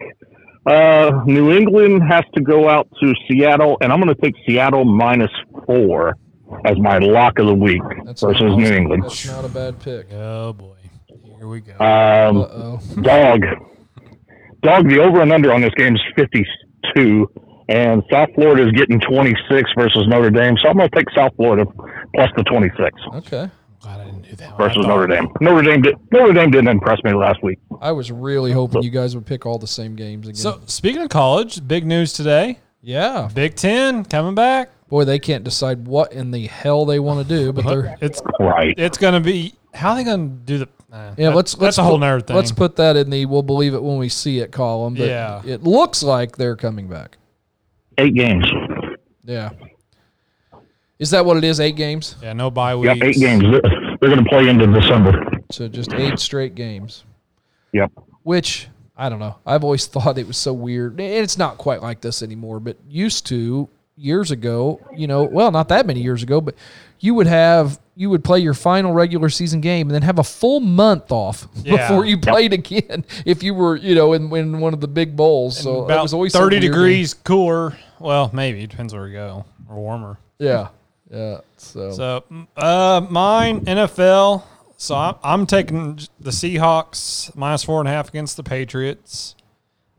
[0.65, 4.86] uh, New England has to go out to Seattle, and I'm going to take Seattle
[4.86, 5.32] minus
[5.65, 6.15] four
[6.65, 8.62] as my lock of the week That's versus awesome.
[8.63, 9.04] New England.
[9.04, 10.08] that's not a bad pick.
[10.13, 10.78] Oh boy,
[11.38, 11.73] here we go.
[11.73, 12.80] Um, Uh oh.
[13.02, 13.41] dog,
[14.62, 14.88] dog.
[14.89, 17.30] The over and under on this game is 52,
[17.69, 20.56] and South Florida is getting 26 versus Notre Dame.
[20.62, 21.65] So I'm going to take South Florida
[22.15, 23.49] plus the 26 Okay.
[24.58, 25.28] Versus I thought- Notre Dame.
[25.41, 27.60] Notre Dame did, Notre Dame didn't impress me last week.
[27.82, 30.36] I was really hoping you guys would pick all the same games again.
[30.36, 32.60] So speaking of college, big news today.
[32.82, 34.69] yeah, Big Ten coming back.
[34.89, 38.22] boy, they can't decide what in the hell they want to do, but they're It's
[38.39, 38.74] Right.
[38.78, 40.69] it's gonna be how are they gonna do the?
[40.91, 41.30] uh, yeah.
[41.30, 42.36] that- Let's let's a whole put, nother thing.
[42.36, 44.93] Let's put that in the we'll believe it when we see it column.
[44.93, 45.41] But Yeah.
[45.46, 47.17] it looks like they're coming back.
[47.98, 48.46] Eight games.
[49.26, 49.50] Yeah.
[51.00, 51.60] Is that what it is?
[51.60, 52.15] Eight games.
[52.22, 53.17] Yeah, no bye Yep, weeks.
[53.17, 53.43] eight games.
[54.04, 55.24] They're, they're going to play into December.
[55.52, 57.04] So just eight straight games.
[57.72, 57.92] Yep.
[58.24, 59.38] Which I don't know.
[59.46, 62.60] I've always thought it was so weird, and it's not quite like this anymore.
[62.60, 66.56] But used to years ago, you know, well, not that many years ago, but
[67.00, 70.24] you would have you would play your final regular season game and then have a
[70.24, 71.88] full month off Yeah.
[71.88, 75.16] before you played again if you were you know in, in one of the big
[75.16, 75.58] bowls.
[75.58, 77.78] So that About was always 30 weird degrees cooler.
[78.00, 78.63] Well, maybe.
[78.63, 79.46] it Depends where we go.
[79.70, 80.18] Or warmer.
[80.39, 80.70] Yeah,
[81.13, 81.39] yeah.
[81.58, 82.23] So, So,
[82.58, 84.43] uh, mine NFL.
[84.78, 89.36] So I'm, I'm taking the Seahawks minus four and a half against the Patriots.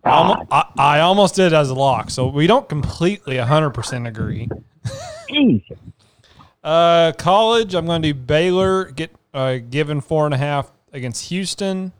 [0.04, 4.06] I, almo- I, I almost did it as a lock, so we don't completely 100%
[4.06, 4.48] agree.
[6.62, 11.28] Uh, college, I'm going to do Baylor, get uh, given four and a half against
[11.28, 11.92] Houston.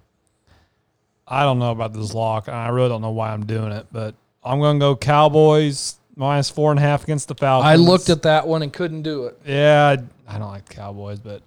[1.29, 2.48] I don't know about this lock.
[2.48, 6.50] I really don't know why I'm doing it, but I'm going to go Cowboys minus
[6.50, 7.68] four and a half against the Falcons.
[7.70, 9.38] I looked at that one and couldn't do it.
[9.46, 9.96] Yeah,
[10.29, 11.42] I I don't like the Cowboys, but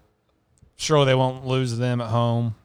[0.76, 2.56] sure they won't lose them at home.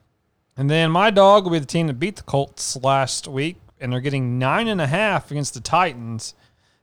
[0.55, 3.91] And then my dog will be the team that beat the Colts last week, and
[3.91, 6.35] they're getting nine and a half against the Titans,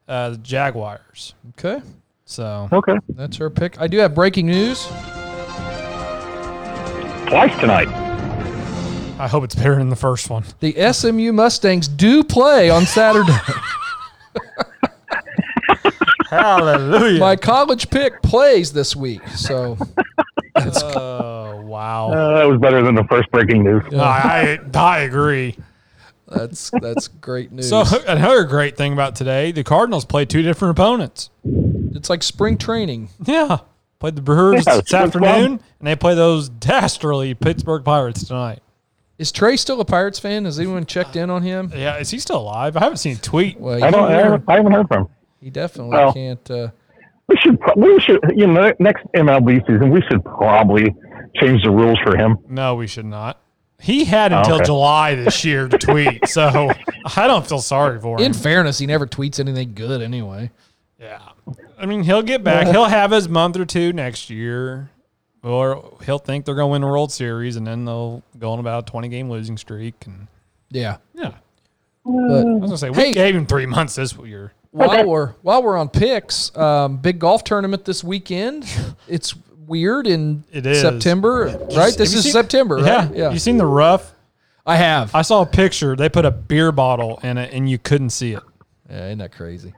[0.09, 1.35] uh, the Jaguars.
[1.51, 1.81] Okay,
[2.25, 2.97] So Okay.
[3.11, 3.81] that's her pick.
[3.81, 4.87] I do have breaking news.
[7.29, 7.87] Twice tonight.
[9.21, 10.45] I hope it's better than the first one.
[10.59, 13.37] The SMU Mustangs do play on Saturday.
[16.31, 17.19] Hallelujah!
[17.21, 19.77] My college pick plays this week, so
[20.57, 22.11] oh wow!
[22.13, 23.83] Uh, that was better than the first breaking news.
[23.95, 25.57] I, I I agree.
[26.29, 27.69] that's that's great news.
[27.69, 31.31] So another great thing about today, the Cardinals played two different opponents.
[31.45, 33.09] it's like spring training.
[33.25, 33.59] Yeah.
[33.99, 35.03] Played the Brewers Yeah, this which one?
[35.03, 38.61] afternoon, and they play those dastardly Pittsburgh Pirates tonight.
[39.19, 40.47] Is Trey still a Pirates fan?
[40.47, 41.71] Has anyone checked in on him?
[41.77, 42.79] Yeah, is he still alive?
[42.79, 43.61] I haven't seen a tweet.
[43.61, 44.05] Well, I don't.
[44.11, 45.03] I haven't I haven't heard from.
[45.03, 45.09] him.
[45.41, 46.13] He definitely Well.
[46.13, 46.51] can't.
[46.51, 46.69] Uh,
[47.29, 47.59] We should.
[47.77, 48.19] We should.
[48.35, 50.95] You know, next MLB season, we should probably
[51.37, 52.39] change the rules for him.
[52.49, 53.39] No, we should not.
[53.81, 54.65] He had until Okay.
[54.65, 56.71] July this year to tweet, so
[57.17, 58.27] I don't feel sorry for him.
[58.27, 60.51] in fairness, he never tweets anything good anyway.
[61.01, 61.21] yeah,
[61.79, 62.67] I mean he'll get back.
[62.67, 64.91] He'll have his month or two next year,
[65.43, 68.59] or he'll think they're going to win the World Series, and then they'll go on
[68.59, 69.95] about a twenty game losing streak.
[70.05, 70.27] And
[70.69, 70.97] Yeah.
[71.15, 71.35] yeah,
[72.05, 73.13] But I was gonna say we Hey.
[73.13, 74.53] gave him three months this year.
[74.71, 78.65] While we're while we're on picks, um, big golf tournament this weekend.
[79.09, 79.35] It's
[79.67, 80.81] weird in It is.
[80.81, 81.45] September,
[81.77, 81.95] right?
[81.97, 83.15] This is seen- September, right?
[83.15, 84.13] Yeah, you seen the rough?
[84.67, 85.15] I have.
[85.15, 85.97] I saw a picture.
[85.97, 88.43] They put a beer bottle in it, and you couldn't see it.
[88.89, 89.75] yeah, isn't that crazy?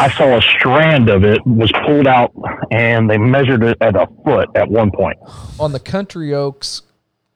[0.00, 2.32] I saw a strand of it was pulled out,
[2.72, 5.16] and they measured it at a foot at one point.
[5.60, 6.82] on the Country Oaks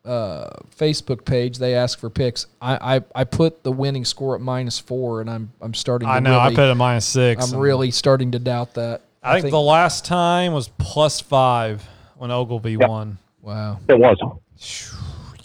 [0.05, 2.47] uh, Facebook page, they ask for picks.
[2.61, 6.09] I, I, I put the winning score at minus four, and I'm I'm starting.
[6.09, 6.39] To I know.
[6.39, 7.53] I Really, put it minus six.
[7.53, 9.03] I'm really starting to doubt that.
[9.23, 11.87] I think, the last time was plus five
[12.17, 13.19] when Ogilvy won.
[13.41, 13.79] wow.
[13.89, 14.19] It was.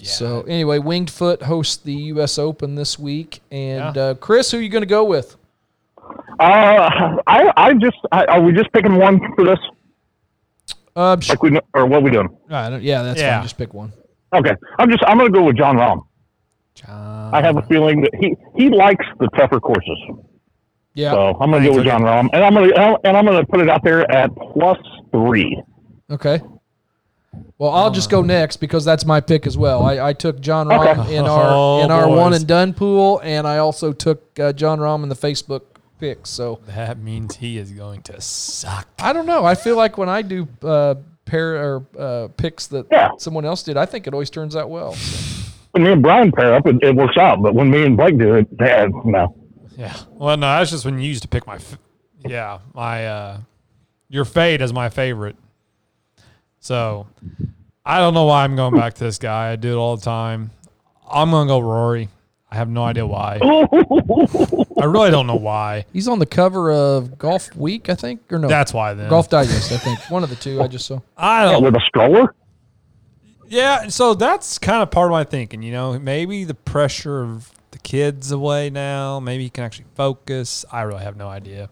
[0.03, 2.39] So anyway, Winged Foot hosts the U.S.
[2.39, 4.01] Open this week, and Yeah.
[4.01, 5.35] uh, Chris, who are you going to go with?
[6.39, 7.97] Uh, I, I just.
[8.11, 9.59] I, are we just picking one for this?
[10.95, 12.29] Uh, Like we, or what we doing?
[12.49, 13.35] I yeah, that's Yeah.
[13.37, 13.43] fine.
[13.43, 13.91] Just pick one.
[14.33, 15.03] Okay, I'm just.
[15.07, 16.05] I'm going to go with Jon Rahm.
[16.75, 17.33] Jon.
[17.33, 19.97] I have a feeling that he he likes the tougher courses.
[20.93, 21.11] Yeah.
[21.11, 23.39] So I'm going to go with Jon Rahm, and I'm going to and I'm going
[23.39, 24.77] to put it out there at plus
[25.11, 25.61] three.
[26.09, 26.41] Okay.
[27.59, 29.83] Well, I'll just go next because that's my pick as well.
[29.83, 31.15] I, I took Jon Rahm Okay.
[31.17, 32.17] in our Oh, in our boys.
[32.17, 35.61] one and done pool, and I also took uh, Jon Rahm in the Facebook
[35.99, 36.29] picks.
[36.29, 38.87] So That means he is going to suck.
[38.99, 39.43] I don't know.
[39.45, 40.95] I feel like when I do uh,
[41.27, 43.11] pair or uh, picks that Yeah.
[43.19, 44.93] someone else did, I think it always turns out well.
[44.93, 47.41] So, When me and Brian pair up, it, it works out.
[47.43, 49.35] But when me and Blake do it, eh, no.
[49.77, 49.95] Yeah.
[50.11, 51.55] Well, no, that's just when you used to pick my.
[51.55, 51.77] F-
[52.25, 53.37] yeah, my uh,
[54.09, 55.35] your fade is my favorite.
[56.59, 57.05] So
[57.85, 59.51] I don't know why I'm going back to this guy.
[59.51, 60.49] I do it all the time.
[61.09, 62.09] I'm gonna go Rory.
[62.49, 63.39] I have no idea why.
[64.81, 65.85] I really don't know why.
[65.91, 68.47] he's on the cover of Golf Week, I think, or no?
[68.47, 69.09] That's why then.
[69.09, 69.99] Golf Digest, I think.
[70.09, 70.61] One of the two.
[70.61, 70.99] I just saw.
[71.17, 71.63] I don't.
[71.63, 72.33] With a stroller?
[73.49, 75.61] Yeah, so that's kind of part of my thinking.
[75.61, 79.19] You know, maybe the pressure of the kids away now.
[79.19, 80.63] Maybe he can actually focus.
[80.71, 81.69] I really have no idea.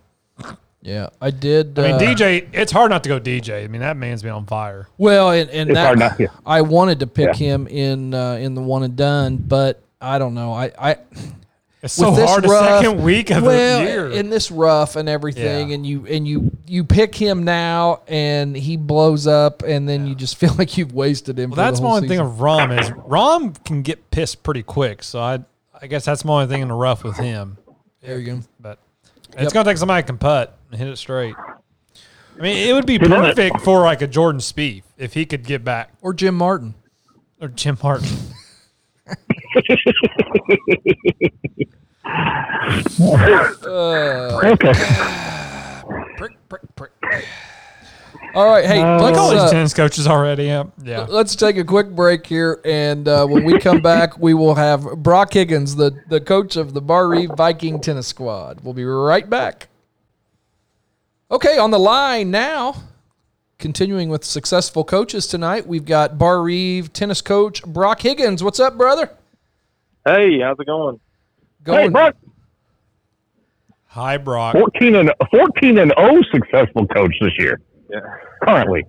[0.81, 1.79] Yeah, I did.
[1.79, 2.47] I mean, uh, DJ.
[2.53, 3.63] It's hard not to go DJ.
[3.63, 4.87] I mean, that man's been on fire.
[4.97, 6.27] Well, and, and It's that, hard not- yeah.
[6.45, 7.53] I wanted to pick Yeah.
[7.55, 10.53] him in uh, in the one and done, but I don't know.
[10.53, 10.97] I, I
[11.81, 12.43] It's so with this hard.
[12.45, 14.09] rough- the second week of well, the year.
[14.09, 15.75] in this rough and everything, Yeah.
[15.75, 20.15] and you and you you pick him now, and he blows up, and then you
[20.15, 21.51] just feel like you've wasted him.
[21.51, 24.41] well, for that's the my whole only thing of Rahm is Rahm can get pissed
[24.41, 25.03] pretty quick.
[25.03, 25.39] So I,
[25.79, 27.57] I guess that's my only thing in the rough with him.
[28.01, 28.39] There you go.
[28.59, 28.79] But
[29.37, 31.35] it's gonna take somebody who can putt and hit it straight.
[31.37, 35.63] I mean, it would be perfect for like a Jordan Spieth if he could get
[35.63, 36.73] back, Or Jim Martin.
[37.39, 38.07] or Jim Martin.
[44.43, 44.73] Okay.
[46.17, 46.91] Prick, prick, prick.
[48.33, 50.43] All right, hey, Uh, let's, College uh, tennis coaches already.
[50.43, 51.05] Yeah, yeah.
[51.07, 54.81] let's take a quick break here, and uh, when we come back, we will have
[54.97, 58.59] Brock Higgins, the the coach of the Bar Viking tennis squad.
[58.61, 59.69] We'll be right back.
[61.31, 62.83] Okay, on the line now.
[63.57, 68.43] Continuing with successful coaches tonight, we've got Barr Reeve tennis coach Brock Higgins.
[68.43, 69.11] What's up, brother?
[70.05, 70.95] Hey, how's it going?
[70.95, 72.15] Hey, Going Brock,
[73.87, 74.53] Hi, Brock.
[74.53, 77.61] 14 and 14 and 0 successful coach this year.
[77.89, 77.99] Yeah.
[78.43, 78.83] Currently.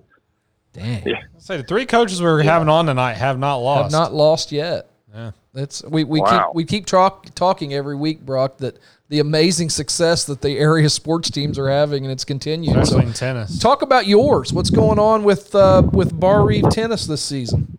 [0.73, 1.05] dang.
[1.35, 3.85] I'll say the three coaches we're having on tonight have not lost.
[3.85, 4.91] have not lost yet.
[5.15, 5.31] Yeah.
[5.55, 6.49] That's we, we Wow.
[6.49, 10.91] keep we keep talk, talking every week, Brock, that the amazing success that the area
[10.91, 12.77] sports teams are having, and it's continued.
[12.77, 13.59] especially So, in tennis.
[13.59, 14.53] talk about yours.
[14.53, 17.79] What's going on with uh, with Barr Reeve tennis this season?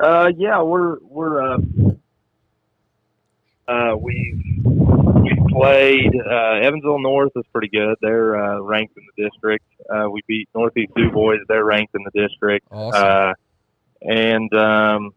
[0.00, 1.58] Uh, yeah, we're we're uh,
[3.68, 7.96] uh, we've we played uh, Evansville North is pretty good.
[8.00, 9.64] They're uh, ranked in the district.
[9.92, 11.36] Uh, we beat Northeast Dubois.
[11.48, 12.66] They're ranked in the district.
[12.70, 13.04] Awesome.
[13.04, 13.32] Uh,
[14.02, 15.14] and um,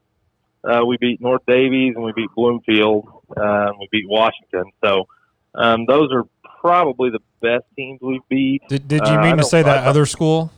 [0.64, 3.08] uh, we beat North Daviess and we beat Bloomfield.
[3.36, 4.66] Uh, and we beat Washington.
[4.84, 5.08] So
[5.56, 6.24] um, those are
[6.60, 8.62] probably the best teams we've beat.
[8.68, 10.52] Did, did you Uh, mean to say that other school?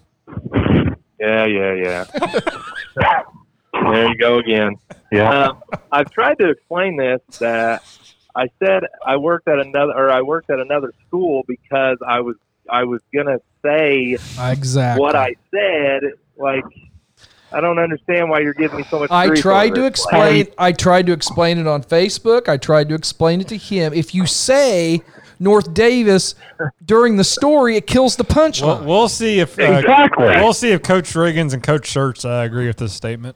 [1.19, 2.05] Yeah, yeah,
[2.99, 3.21] yeah.
[3.73, 4.75] there you go again.
[5.11, 5.47] Yeah.
[5.49, 7.83] Um, I've tried to explain this that
[8.35, 12.35] I said I worked at another or I worked at another school because I was
[12.69, 15.01] I was gonna say Exactly.
[15.01, 16.03] what I said.
[16.37, 16.63] Like
[17.51, 19.11] I don't understand why you're giving me so much.
[19.11, 19.89] I tried to this.
[19.89, 20.47] explain.
[20.57, 22.47] I tried to explain it on Facebook.
[22.49, 23.93] I tried to explain it to him.
[23.93, 25.03] If you say
[25.39, 26.33] North Daviess
[26.85, 28.79] during the story, it kills the punchline.
[28.79, 30.25] Well, we'll see if uh, Exactly.
[30.25, 33.35] we'll see if Coach Riggins and Coach Shirts uh, agree with this statement.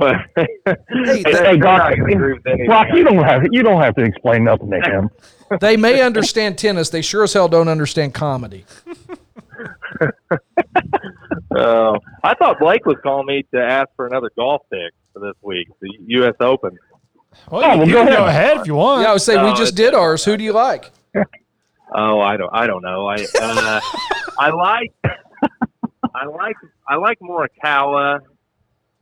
[0.00, 2.66] Hey, Hey, that- hey, Brock, I can agree with anything.
[2.66, 5.10] Brock, you don't have you don't have to explain nothing to him.
[5.60, 6.90] they may understand tennis.
[6.90, 8.64] They sure as hell don't understand comedy.
[11.56, 15.34] Oh, I thought Blake was calling me to ask for another golf pick for this
[15.42, 16.34] week, the U.S.
[16.40, 16.76] Open.
[17.50, 18.44] Well, Oh, you, well, you go can go ahead.
[18.50, 19.02] ahead if you want.
[19.02, 20.24] Yeah, I would say we just did ours.
[20.24, 20.90] Who do you like?
[21.90, 23.06] Oh, I don't, I don't know.
[23.06, 23.80] I, uh,
[24.38, 24.92] I like,
[26.14, 26.54] I like,
[26.86, 28.20] I like Morikawa,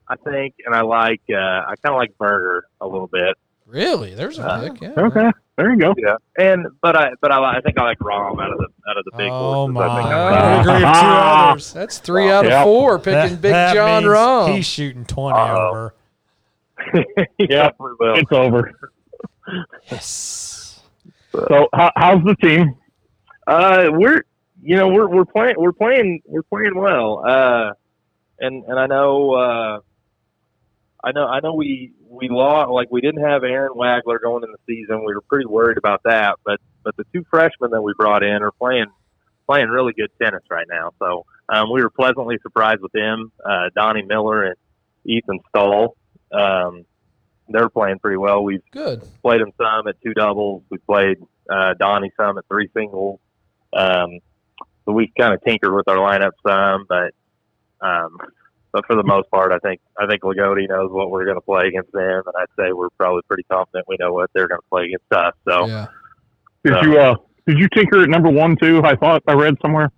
[0.08, 3.36] I think, and I like, uh, I kind of like Berger a little bit.
[3.66, 4.14] Really?
[4.14, 4.80] There's a Uh, pick.
[4.80, 4.92] Yeah.
[4.96, 5.30] Okay.
[5.56, 5.94] There you go.
[5.96, 8.98] Yeah, and but I, but I, I think I like Rahm out of the out
[8.98, 9.76] of the big Oh horses.
[9.80, 10.12] I think my!
[10.12, 10.36] I'm Oh.
[10.36, 11.72] I agree with two others.
[11.72, 12.64] That's three out of Yep.
[12.64, 14.54] four picking That- Big that Jon means Rahm.
[14.54, 15.68] He's shooting twenty Uh-oh.
[15.70, 15.94] over.
[17.38, 18.14] yeah, we will.
[18.16, 18.70] It's over.
[19.90, 20.80] Yes.
[21.32, 22.74] So how, how's the team?
[23.46, 24.22] Uh, we're
[24.62, 27.24] you know we're we're playing we're playing we're playing well.
[27.26, 27.72] Uh,
[28.40, 29.80] and and I know uh,
[31.06, 34.50] I know I know we we lost like we didn't have Aaron Wagler going in
[34.50, 35.04] the season.
[35.06, 38.42] We were pretty worried about that, but but the two freshmen that we brought in
[38.42, 38.86] are playing
[39.46, 40.90] playing really good tennis right now.
[40.98, 43.30] So um, we were pleasantly surprised with them.
[43.44, 44.56] Uh, Donnie Miller and
[45.04, 45.96] Ethan Stahl.
[46.32, 46.84] Um,
[47.48, 48.42] they're playing pretty well.
[48.42, 49.04] We've Good.
[49.22, 50.64] played them some at two doubles.
[50.70, 53.20] We played uh, Donnie some at three singles.
[53.72, 54.18] Um,
[54.84, 57.14] so we kind of tinkered with our lineup some, but
[57.80, 58.18] um,
[58.72, 61.40] but for the most part, I think I think Loogootee knows what we're going to
[61.40, 64.60] play against them, and I'd say we're probably pretty confident we know what they're going
[64.60, 65.34] to play against us.
[65.48, 65.86] So Yeah.
[66.64, 67.14] Did Uh, you uh
[67.46, 68.82] did you tinker at number one too?
[68.84, 69.90] I thought I read somewhere.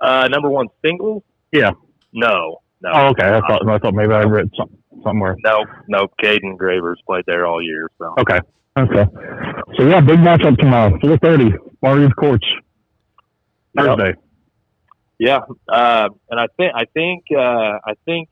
[0.00, 1.22] uh, number one singles,
[1.52, 1.72] Yeah.
[2.12, 3.26] no, no, Oh, okay.
[3.28, 4.70] I thought I thought maybe I read some,
[5.02, 5.36] somewhere.
[5.44, 6.08] no, no.
[6.22, 8.40] Caden Gravers played there all year, so Okay.
[8.78, 9.04] Okay.
[9.76, 11.52] So yeah, big matchup tomorrow, four thirty,
[11.82, 12.46] Warriors Courts.
[13.74, 14.16] Yep.
[15.20, 18.30] Yeah, uh, and I think I think uh, I think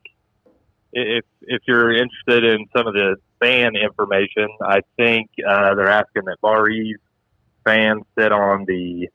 [0.91, 6.24] if if you're interested in some of the fan information, I think uh, they're asking
[6.24, 6.97] that Barr Reeve
[7.62, 9.09] fans sit on the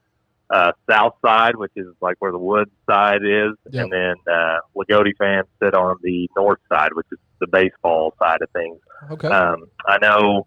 [0.52, 3.86] uh, south side, which is like where the wood side is, Yep.
[3.86, 8.44] and then uh, Loogootee fans sit on the north side, which is the baseball side
[8.44, 8.78] of things.
[9.10, 9.30] Okay.
[9.30, 10.46] Um, I know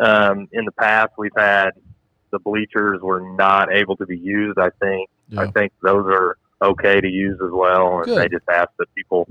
[0.00, 1.70] um, in the past we've had
[2.32, 4.58] the bleachers were not able to be used.
[4.58, 5.42] I think Yeah.
[5.42, 8.18] I think those are okay to use as well, and Good.
[8.18, 9.28] they just ask that people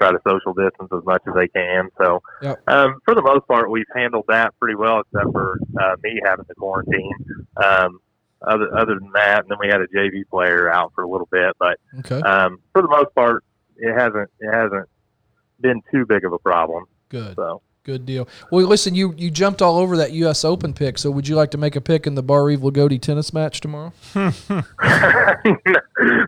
[0.00, 1.88] try to social distance as much as they can.
[1.98, 2.60] So Yep.
[2.68, 6.44] um, for the most part, we've handled that pretty well, except for uh, me having
[6.44, 7.12] to quarantine.
[7.56, 7.98] Um,
[8.46, 11.28] other other than that, and then we had a JV player out for a little
[11.32, 12.20] bit, but Okay.
[12.20, 13.42] um, for the most part,
[13.76, 14.88] it hasn't it hasn't
[15.60, 16.84] been too big of a problem.
[17.08, 17.34] Good.
[17.34, 18.28] So Good deal.
[18.50, 20.44] Well, listen, you you jumped all over that U.S.
[20.44, 20.98] Open pick.
[20.98, 23.60] So, would you like to make a pick in the Barr Reeve Loogootee tennis match
[23.60, 23.92] tomorrow?
[24.14, 24.26] no,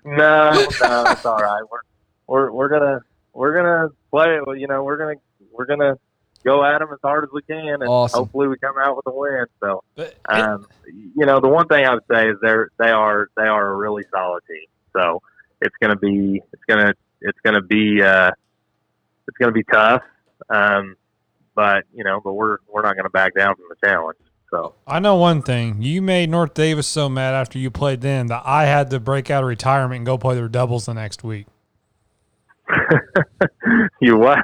[0.05, 0.81] no, it's
[1.27, 1.63] all right.
[1.71, 1.81] We're
[2.27, 3.01] we're we're gonna
[3.33, 4.59] we're gonna play it.
[4.59, 5.15] You know, we're gonna
[5.53, 5.99] we're gonna
[6.45, 8.21] go at them as hard as we can, and Awesome.
[8.21, 9.45] hopefully we come out with a win.
[9.61, 9.83] So,
[10.29, 13.73] um, you know, the one thing I would say is they're they are they are
[13.73, 14.67] a really solid team.
[14.95, 15.21] So
[15.61, 18.31] it's gonna be it's gonna it's gonna be uh,
[19.29, 20.03] it's gonna be tough.
[20.49, 20.97] Um,
[21.61, 24.17] but you know, but we're we're not gonna back down from the challenge.
[24.51, 24.75] So.
[24.87, 25.83] I know one thing.
[25.83, 29.31] You made North Daviess so mad after you played them that I had to break
[29.31, 31.47] out of retirement and go play their doubles the next week.
[34.01, 34.39] you what?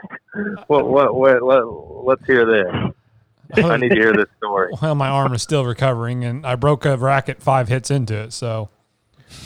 [0.67, 1.15] What, what?
[1.15, 1.43] What?
[1.43, 2.05] What?
[2.05, 3.65] Let's hear this.
[3.65, 4.75] I need to hear this story.
[4.83, 8.35] Well, my arm is still recovering, and I broke a racket five hits into it.
[8.35, 8.69] So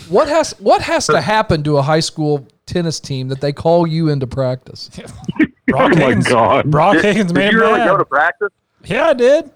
[0.09, 3.87] What has what has to happen to a high school tennis team that they call
[3.87, 4.91] you into practice?
[5.71, 6.71] Brock Oh my Higgins, God.
[6.71, 7.87] Brock Did, Higgins did you really mad.
[7.89, 8.49] go to practice?
[8.85, 9.51] yeah, I did.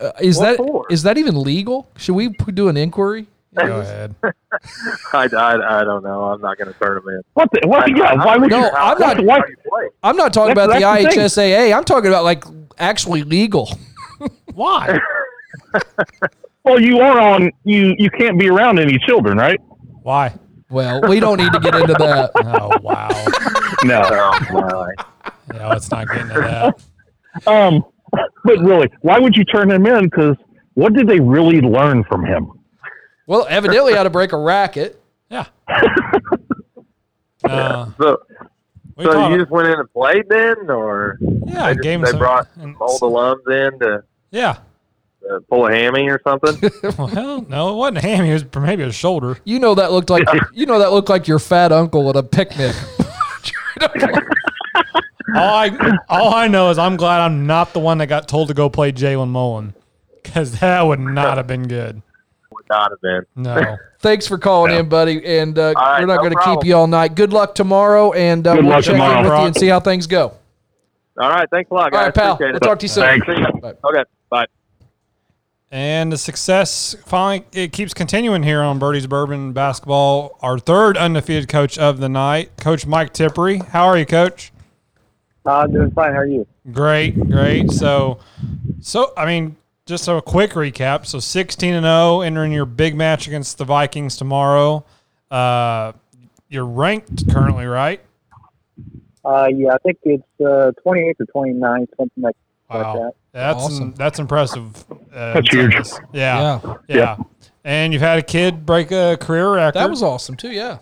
[0.00, 0.86] Uh, is What that for?
[0.90, 1.88] is that even legal?
[1.96, 3.26] Should we p- do an inquiry?
[3.54, 4.14] Go ahead.
[4.22, 4.32] I,
[5.12, 6.24] I, I don't know.
[6.24, 7.22] I'm not going to turn them in.
[7.34, 7.48] What?
[7.52, 7.88] The, what?
[7.96, 8.14] Yeah.
[8.24, 8.70] Why would No, you?
[8.70, 9.88] I'm not- Why, How?
[10.02, 11.52] I'm not talking That's- about the that's the thing.
[11.52, 11.76] IHSAA.
[11.76, 12.44] I'm talking about like
[12.78, 13.70] actually legal.
[14.54, 14.98] Why?
[16.64, 17.50] well, you are on.
[17.64, 19.60] You you can't be around any children, right?
[20.02, 20.34] Why?
[20.68, 22.30] Well, we don't need to get into that.
[22.36, 23.08] Oh wow.
[23.82, 24.02] No.
[24.52, 24.92] Oh,
[25.52, 25.58] my.
[25.58, 26.82] Yeah, let's not get into that.
[27.46, 27.84] Um,
[28.42, 30.04] but really, why would you turn him in?
[30.06, 30.36] Because
[30.74, 32.50] what did they really learn from him?
[33.28, 35.00] Well, evidently how to break a racket.
[35.30, 35.46] Yeah.
[37.44, 38.18] Uh, So,
[39.00, 42.12] so taught you just went in and played then, or yeah, they, just- gave they
[42.18, 44.58] brought and- old alums in to Yeah.
[45.30, 46.70] uh, pull a hammy or something?
[46.98, 48.24] Well, no, it wasn't a ham.
[48.26, 49.38] It was maybe a shoulder.
[49.44, 52.22] You know that looked like you know that looked like your fat uncle at a
[52.22, 52.74] picnic.
[55.36, 58.48] All I all I know is I'm glad I'm not the one that got told
[58.48, 59.74] to go play Jalen Mullen
[60.22, 62.02] because that would not have been good.
[62.52, 63.24] Would not have been.
[63.36, 63.76] No.
[64.00, 65.24] Thanks for calling in, buddy.
[65.24, 67.14] And uh, right, we're not no going to keep you all night.
[67.14, 70.06] Good luck tomorrow, and uh, we'll check tomorrow, in with you and see how things
[70.06, 70.32] go.
[71.18, 71.48] All right.
[71.50, 71.98] Thanks a lot, guys.
[71.98, 72.32] All right, pal.
[72.34, 72.60] Appreciate We'll it.
[72.62, 73.04] talk to you soon.
[73.04, 73.26] Thanks.
[73.26, 73.50] See ya.
[73.52, 73.74] Bye.
[73.84, 74.04] Okay.
[74.30, 74.46] Bye.
[75.70, 80.36] And the success finally it keeps continuing here on Birdie's Bourbon Basketball.
[80.40, 83.64] Our third undefeated coach of the night, Coach Mike Tippery.
[83.68, 84.50] How are you, Coach?
[85.46, 86.12] Uh, doing fine.
[86.12, 86.46] How are you?
[86.72, 87.70] Great, great.
[87.70, 88.18] So,
[88.80, 91.06] so I mean, just a quick recap.
[91.06, 94.84] So, sixteen and zero, entering your big match against the Vikings tomorrow.
[95.30, 95.92] Uh,
[96.48, 98.00] you're ranked currently, right?
[99.24, 102.34] Uh, yeah, I think it's uh, 28th or 29th, something like,
[102.70, 102.94] like Wow.
[102.94, 103.12] that.
[103.32, 103.92] That's Awesome.
[103.94, 104.84] that's impressive.
[105.12, 105.74] Uh, That's huge.
[106.12, 106.76] Yeah, Yeah.
[106.88, 107.16] yeah,
[107.64, 109.78] And you've had a kid break a career record.
[109.78, 110.50] That was awesome too.
[110.50, 110.78] Yeah.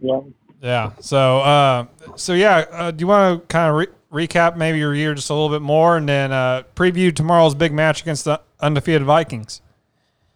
[0.00, 0.20] Yeah.
[0.62, 0.92] Yeah.
[1.00, 1.86] So, uh,
[2.16, 2.64] so yeah.
[2.70, 5.50] Uh, do you want to kind of re- recap maybe your year just a little
[5.50, 9.60] bit more, and then uh, preview tomorrow's big match against the undefeated Vikings?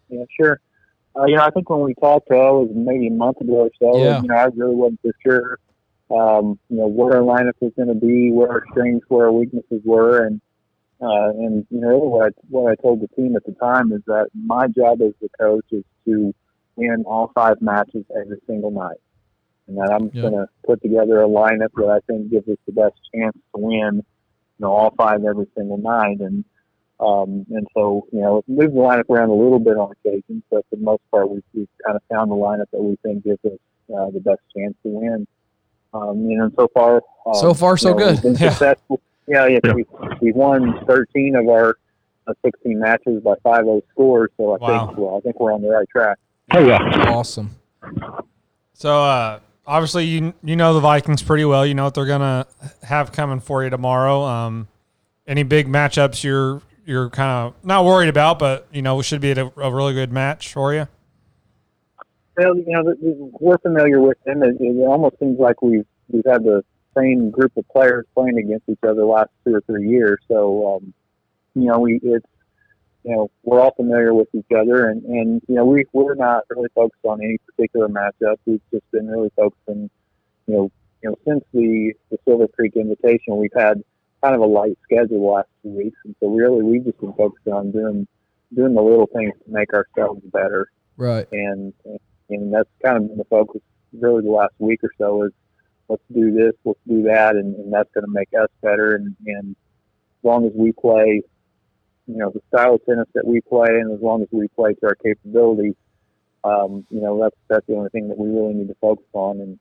[0.09, 0.61] Yeah, sure.
[1.16, 3.68] Uh, you know, I think when we talked, uh, it was maybe a month ago
[3.68, 4.03] or so.
[4.03, 4.23] Yeah.
[4.23, 5.59] You know, I really wasn't for sure.
[6.11, 9.33] Um, you know what our lineup was going to be, where our strengths, where our
[9.33, 10.41] weaknesses were, and
[11.01, 14.03] uh, and you know what I what I told the team at the time is
[14.07, 16.35] that my job as the coach is to
[16.77, 18.99] win all five matches every single night,
[19.68, 20.22] and that I'm Yeah.
[20.22, 23.60] going to put together a lineup that I think gives us the best chance to
[23.60, 24.02] win, you
[24.58, 26.44] know, all five every single night, and
[27.00, 30.44] um, and so, you know, we've moved the lineup around a little bit on occasions,
[30.52, 33.24] but for the most part, we've, we've kind of found the lineup that we think
[33.24, 33.58] gives us
[33.92, 35.26] uh, the best chance to win.
[35.94, 38.12] Um, you know, and so far, um, So far, so you know, good.
[38.14, 38.50] We've been Yeah.
[38.50, 39.00] successful.
[39.26, 39.58] Yeah, yeah.
[39.64, 39.72] Yeah.
[39.72, 39.84] We,
[40.20, 41.76] we've won 13 of our
[42.28, 44.86] uh, 16 matches by 5-0 scores, so I Wow.
[44.86, 46.18] think well, I think we're on the right track.
[46.54, 46.78] Oh yeah.
[47.10, 47.50] Awesome.
[48.74, 51.66] So, uh, obviously, you you know the Vikings pretty well.
[51.66, 52.46] You know what they're gonna
[52.82, 54.22] have coming for you tomorrow.
[54.22, 54.68] Um,
[55.26, 59.32] any big matchups you're you're kind of not worried about, but you know should be
[59.32, 60.88] a, a really good match for you.
[62.36, 64.42] Well, you know, we're familiar with them.
[64.42, 66.64] It, it almost seems like we've we've had the
[66.96, 70.18] same group of players playing against each other the last two or three years.
[70.28, 70.94] So, um,
[71.54, 72.26] you know, we it's
[73.05, 76.44] you know we're all familiar with each other, and and you know we we're not
[76.50, 78.36] really focused on any particular matchup.
[78.46, 79.90] We've just been really focusing,
[80.46, 80.72] you know,
[81.03, 83.82] you know, since the the Silver Creek Invitation, we've had
[84.22, 87.12] kind of a light schedule the last two weeks, and so really we've just been
[87.14, 88.07] focusing on doing
[88.55, 91.26] doing the little things to make ourselves better Right.
[91.32, 91.72] and
[92.28, 95.32] and that's kind of been the focus really the last week or so is
[95.88, 98.94] let's do this, let's do that, and, and that's going to make us better.
[98.94, 101.22] And, and as long as we play,
[102.07, 104.74] you know, the style of tennis that we play, and as long as we play
[104.74, 105.74] to our capabilities,
[106.44, 109.40] um, you know, that's that's the only thing that we really need to focus on.
[109.40, 109.59] And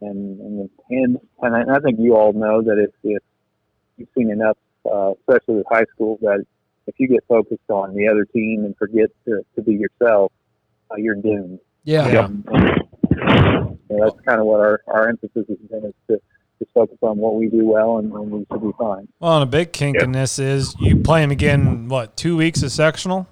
[0.00, 3.22] and and and, and I, I think you all know that if if
[3.96, 4.56] you've seen enough,
[4.90, 6.44] uh, especially with high school, that
[6.86, 10.32] if you get focused on the other team and forget to, to be yourself,
[10.90, 11.58] uh, you're doomed.
[11.84, 12.24] Yeah.
[12.24, 16.20] Um, and, you know, that's kind of what our, our emphasis has been is to
[16.58, 19.08] just focus on what we do well and, and we should be fine.
[19.20, 21.88] Well, and a big kink in this is you play them again.
[21.88, 23.26] What two weeks of sectional?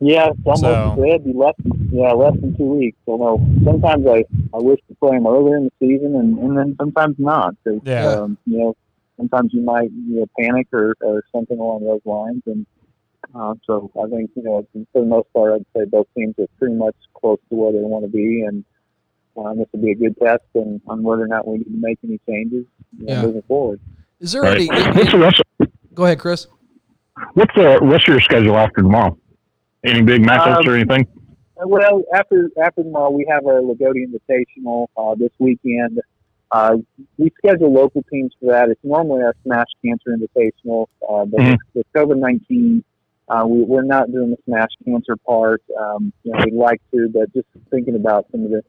[0.00, 1.54] Yeah, almost So- it'd be less.
[1.92, 2.96] Yeah, less than two weeks.
[3.06, 6.74] No, sometimes I I wish to play them earlier in the season, and, and then
[6.80, 7.54] sometimes not.
[7.62, 8.06] 'cause, Yeah.
[8.08, 8.76] Um, you know,
[9.16, 12.66] sometimes you might you know panic or, or something along those lines, and
[13.34, 16.46] uh, so I think you know for the most part, I'd say both teams are
[16.58, 18.64] pretty much close to where they want to be, and
[19.36, 21.70] um, this will be a good test on, on whether or not we need to
[21.72, 22.64] make any changes
[22.98, 23.22] you know, Yeah.
[23.22, 23.80] moving forward.
[24.20, 24.56] Is there Right.
[24.60, 24.68] any?
[24.68, 25.42] What's the rest?
[25.94, 26.46] Go ahead, Chris.
[27.34, 29.16] What's the rest of your schedule after tomorrow?
[29.84, 31.06] Any big matchups Um, or anything?
[31.64, 36.00] Well, after after tomorrow, we have our Loogootee Invitational uh, this weekend.
[36.50, 36.78] Uh,
[37.18, 38.68] we schedule local teams for that.
[38.68, 41.56] It's normally our Smash Cancer Invitational, uh, but Mhm.
[41.74, 42.84] with COVID nineteen,
[43.28, 45.62] uh, we, we're not doing the Smash Cancer part.
[45.78, 48.62] Um, you know, we'd like to, but just thinking about some of the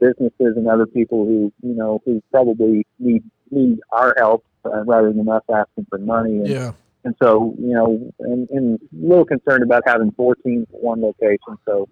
[0.00, 5.12] businesses and other people who you know who probably need need our help uh, rather
[5.12, 6.38] than us asking for money.
[6.38, 6.72] And, Yeah.
[7.04, 11.00] and so, you know, and, and a little concerned about having four teams at one
[11.00, 11.56] location.
[11.64, 11.88] So,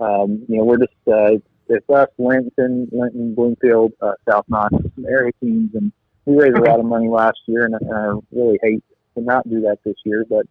[0.00, 1.38] um, you know, we're just, uh,
[1.68, 5.74] it's us, Linton, Linton, Bloomfield, uh, South Knox, some area teams.
[5.74, 5.92] And
[6.26, 8.82] we raised a lot of money last year, and, I- and I really hate
[9.16, 10.24] to not do that this year.
[10.28, 10.46] But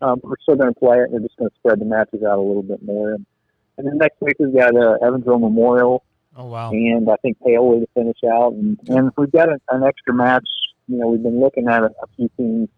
[0.00, 1.10] um, we're still going to play it.
[1.10, 3.14] We're just going to spread the matches out a little bit more.
[3.14, 3.26] And,
[3.78, 6.04] and then next week we've got uh, Evansville Memorial
[6.38, 6.70] Oh wow.
[6.70, 8.52] and I think Paleway to finish out.
[8.52, 10.46] And, and if we've got an, an extra match,
[10.86, 12.68] you know, we've been looking at a, a few teams,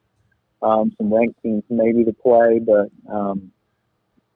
[0.62, 3.52] um, some ranked teams maybe to play, but um,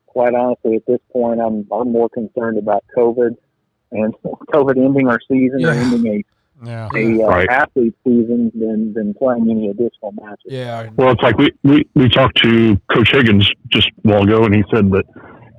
[0.07, 3.35] quite honestly, at this point, I'm I'm more concerned about COVID
[3.93, 4.14] and
[4.53, 6.25] COVID ending our season or ending a
[6.66, 6.89] Yeah.
[6.95, 7.49] a uh, Right.
[7.49, 10.45] athlete season than than playing any additional matches.
[10.47, 10.89] Yeah.
[10.97, 14.55] Well, it's like we, we, we talked to Coach Higgins just a while ago, and
[14.55, 15.05] he said that,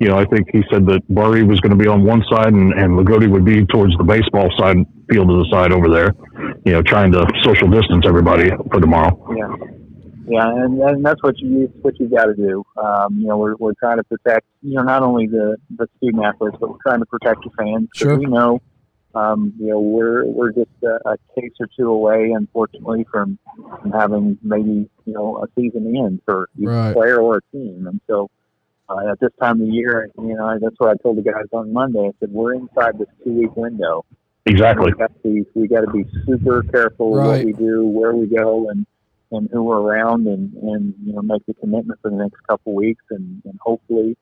[0.00, 2.52] you know, I think he said that Barry was going to be on one side
[2.52, 4.76] and, and Loogootee would be towards the baseball side,
[5.10, 6.14] field to the side over there,
[6.64, 9.16] you know, trying to social distance everybody for tomorrow.
[9.34, 9.56] Yeah,
[10.28, 12.64] yeah, and, and that's what you what you've got to do.
[12.76, 16.24] Um, you know, we're, we're trying to protect you know not only the the student
[16.24, 17.88] athletes, but we're trying to protect the fans.
[17.94, 18.18] Sure.
[18.18, 18.60] We know,
[19.14, 23.38] um, you know, we're we're just a, a case or two away, unfortunately, from,
[23.80, 26.90] from having maybe you know a season end for either Right.
[26.90, 28.28] a player or a team, and so.
[28.88, 31.46] Uh, at this time of the year, you know, that's what I told the guys
[31.52, 32.06] on Monday.
[32.06, 34.04] I said we're inside this two-week window.
[34.46, 34.92] Exactly.
[34.92, 37.28] We got to be, we got to be super careful with Right.
[37.38, 38.86] what we do, where we go, and
[39.32, 42.74] and who we're around, and and you know make the commitment for the next couple
[42.74, 44.16] weeks, and and hopefully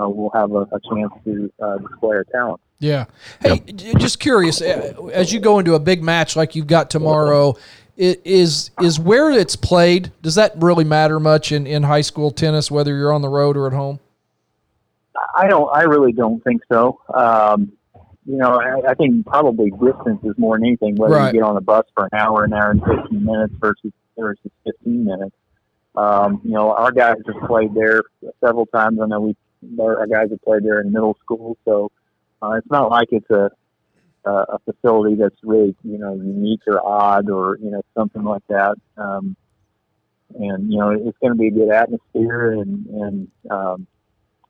[0.00, 2.60] uh, we'll have a, a chance to uh, display our talent.
[2.78, 3.06] Yeah.
[3.40, 6.88] Hey, j- just curious, uh, as you go into a big match like you've got
[6.88, 7.58] tomorrow, i-
[7.96, 10.12] is is where it's played?
[10.22, 13.56] Does that really matter much in, in high school tennis, whether you're on the road
[13.56, 14.00] or at home?
[15.36, 15.68] I don't.
[15.74, 17.00] I really don't think so.
[17.14, 17.72] Um,
[18.26, 20.96] you know, I, I think probably distance is more than anything.
[20.96, 21.34] Whether Right.
[21.34, 24.50] you get on a bus for an hour, an hour and fifteen minutes versus versus
[24.64, 25.36] fifteen minutes.
[25.94, 28.02] Um, you know, our guys have played there
[28.44, 28.98] several times.
[29.00, 29.36] I know we
[29.80, 31.92] our our guys have played there in middle school, so
[32.42, 33.50] uh, it's not like it's a
[34.26, 38.42] a a facility that's really you know unique or odd or you know something like
[38.48, 38.76] that.
[38.96, 39.36] Um,
[40.38, 43.86] and you know, it's going to be a good atmosphere, and and um,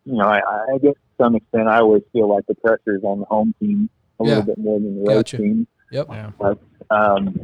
[0.04, 0.38] you know, I,
[0.74, 3.54] I guess to some extent, I always feel like the pressure is on the home
[3.60, 4.28] team a Yeah.
[4.28, 5.38] little bit more than the road Gotcha.
[5.38, 5.66] team.
[5.90, 6.06] Yep.
[6.10, 6.30] Yeah.
[6.38, 6.58] But,
[6.90, 7.34] um,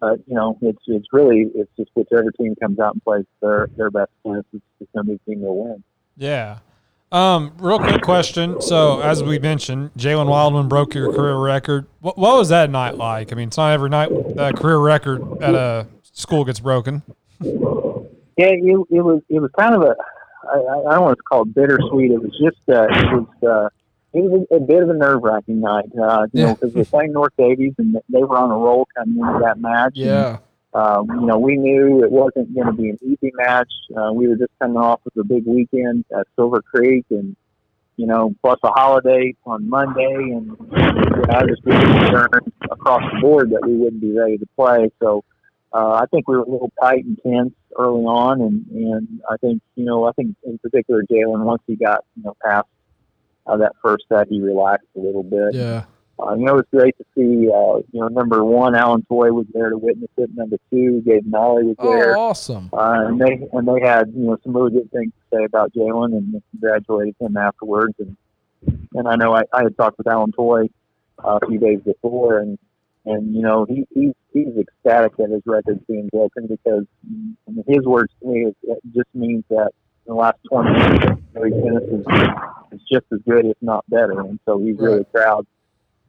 [0.00, 3.68] but you know, it's it's really it's just whichever team comes out and plays their
[3.76, 5.82] their best tennis, it's, it's going to be the team that win.
[6.16, 6.58] Yeah.
[7.10, 8.60] Um, real quick question.
[8.60, 11.86] So, as we mentioned, Jalen Wildman broke your career record.
[12.00, 13.32] What, what was that night like?
[13.32, 17.02] I mean, it's not every night that career record at a school gets broken.
[17.40, 19.94] Yeah, it, it was it was kind of a
[20.50, 20.58] I,
[20.90, 22.10] I don't want to call it bittersweet.
[22.12, 23.68] It was just uh, it was uh,
[24.12, 25.86] it was a, a bit of a nerve wracking night.
[25.98, 26.54] Uh, you know, Yeah.
[26.54, 29.96] because we're playing North Daviess and they were on a roll coming into that match.
[29.96, 30.38] and, Yeah.
[30.78, 33.72] Um, you know, we knew it wasn't going to be an easy match.
[33.96, 37.34] Uh, we were just coming off of a big weekend at Silver Creek, and
[37.96, 42.52] you know, plus a holiday on Monday, and you know, I was just really concerned
[42.70, 44.90] across the board that we wouldn't be ready to play.
[45.02, 45.24] So
[45.72, 49.36] uh, I think we were a little tight and tense early on, and and I
[49.38, 52.68] think you know, I think in particular Jalen once he got you know past
[53.48, 55.54] uh, that first set, he relaxed a little bit.
[55.54, 55.86] Yeah.
[56.20, 59.30] Uh, you know, it was great to see, uh, you know, number one, Alan Toy
[59.32, 60.30] was there to witness it.
[60.34, 62.16] Number two, Gabe Nolly was Oh, there.
[62.16, 62.68] awesome.
[62.72, 65.72] Uh, and they and they had, you know, some really good things to say about
[65.72, 67.94] Jalen and congratulated him afterwards.
[68.00, 68.16] And
[68.94, 70.68] and I know I, I had talked with Alan Toy
[71.24, 72.58] uh, a few days before, and
[73.06, 76.84] and you know he he's he's ecstatic that his record's being broken because
[77.46, 79.70] in his words to me it, it just means that
[80.06, 81.00] in the last 20 years
[81.34, 82.06] Tennis is,
[82.72, 85.46] is just as good if not better, and so he's really proud.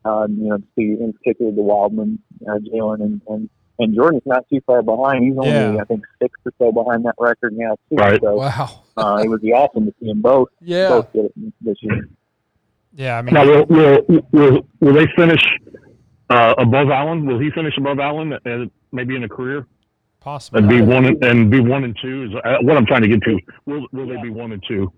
[0.05, 4.23] Uh, you know, to see in particular the Wildman, uh, Jalen, and, and and Jordan's
[4.25, 5.23] not too far behind.
[5.25, 5.77] He's only Yeah.
[5.81, 7.95] I think six or so behind that record now too.
[7.95, 8.19] Right.
[8.21, 8.69] So Wow.
[8.97, 10.89] uh, it would be awesome to see them both Yeah.
[10.89, 12.07] both get it this year.
[12.93, 13.99] Yeah, I mean, Now, will, will,
[14.31, 15.41] will, will they finish
[16.29, 17.25] uh, above Allen?
[17.25, 19.65] Will he finish above Allen, uh, maybe in a career,
[20.19, 20.59] possibly.
[20.59, 22.23] and be one and, and be one and two?
[22.25, 23.37] Is uh, what I'm trying to get to.
[23.65, 24.91] Will will they be one and two?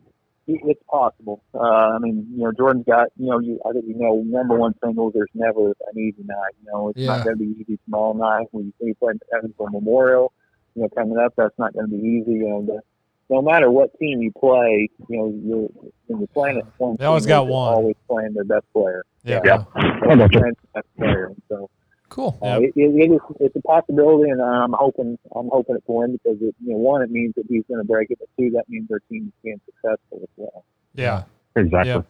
[0.64, 1.44] It's possible.
[1.54, 4.56] Uh, I mean, you know, Jordan's got, you know, you, I think you know, number
[4.56, 6.54] one single, there's never an easy night.
[6.64, 7.08] You know, it's Yeah.
[7.18, 8.48] not going to be easy tomorrow night.
[8.52, 10.34] When you play playing for Memorial,
[10.76, 12.32] you know, coming up, that's not going to be easy.
[12.34, 12.82] You know, the,
[13.30, 17.06] no matter what team you play, you know, you're, when you're playing at one They
[17.06, 17.74] always team, got one.
[17.74, 19.04] always playing their best player.
[19.24, 19.40] Yeah.
[19.46, 19.64] Yeah.
[19.76, 20.28] They're gotcha.
[20.40, 21.32] playing their best player.
[21.50, 21.70] So,
[22.12, 22.38] Cool.
[22.44, 26.04] uh, it, it, it is, it's a possibility, and I'm hoping I'm hoping it for
[26.06, 28.28] him because it, you know, one, it means that he's going to break it, but
[28.38, 30.66] two, that means their team is being successful as well.
[30.94, 31.24] Yeah.
[31.56, 31.92] Exactly.
[31.92, 32.02] Yeah.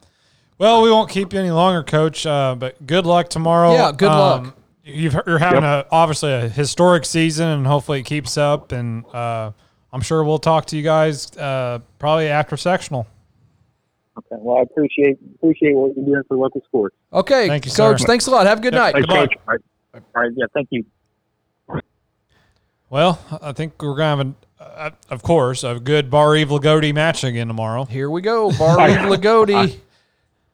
[0.57, 2.25] Well, we won't keep you any longer, Coach.
[2.25, 3.73] Uh, but good luck tomorrow.
[3.73, 4.55] Yeah, good luck.
[4.83, 8.71] You've, you're having a obviously a historic season, and hopefully it keeps up.
[8.71, 9.51] And uh,
[9.93, 13.07] I'm sure we'll talk to you guys uh, probably after sectional.
[14.17, 14.35] Okay.
[14.39, 16.95] Well, I appreciate appreciate what you're doing for local sports.
[17.13, 18.01] Okay, Thank you, Coach.
[18.01, 18.07] sir.
[18.07, 18.45] Thanks a lot.
[18.45, 18.93] Have a good night.
[18.93, 19.57] Thanks, Goodbye.
[20.21, 20.29] Coach.
[20.29, 20.29] All right.
[20.29, 20.31] All right.
[20.35, 20.45] Yeah.
[20.53, 20.85] Thank you.
[22.89, 26.93] Well, I think we're gonna have, an, uh, of course, a good Barr Reeve Loogootee
[26.93, 27.85] match again tomorrow.
[27.85, 28.51] Here we go.
[28.51, 29.79] Barry Loogootee.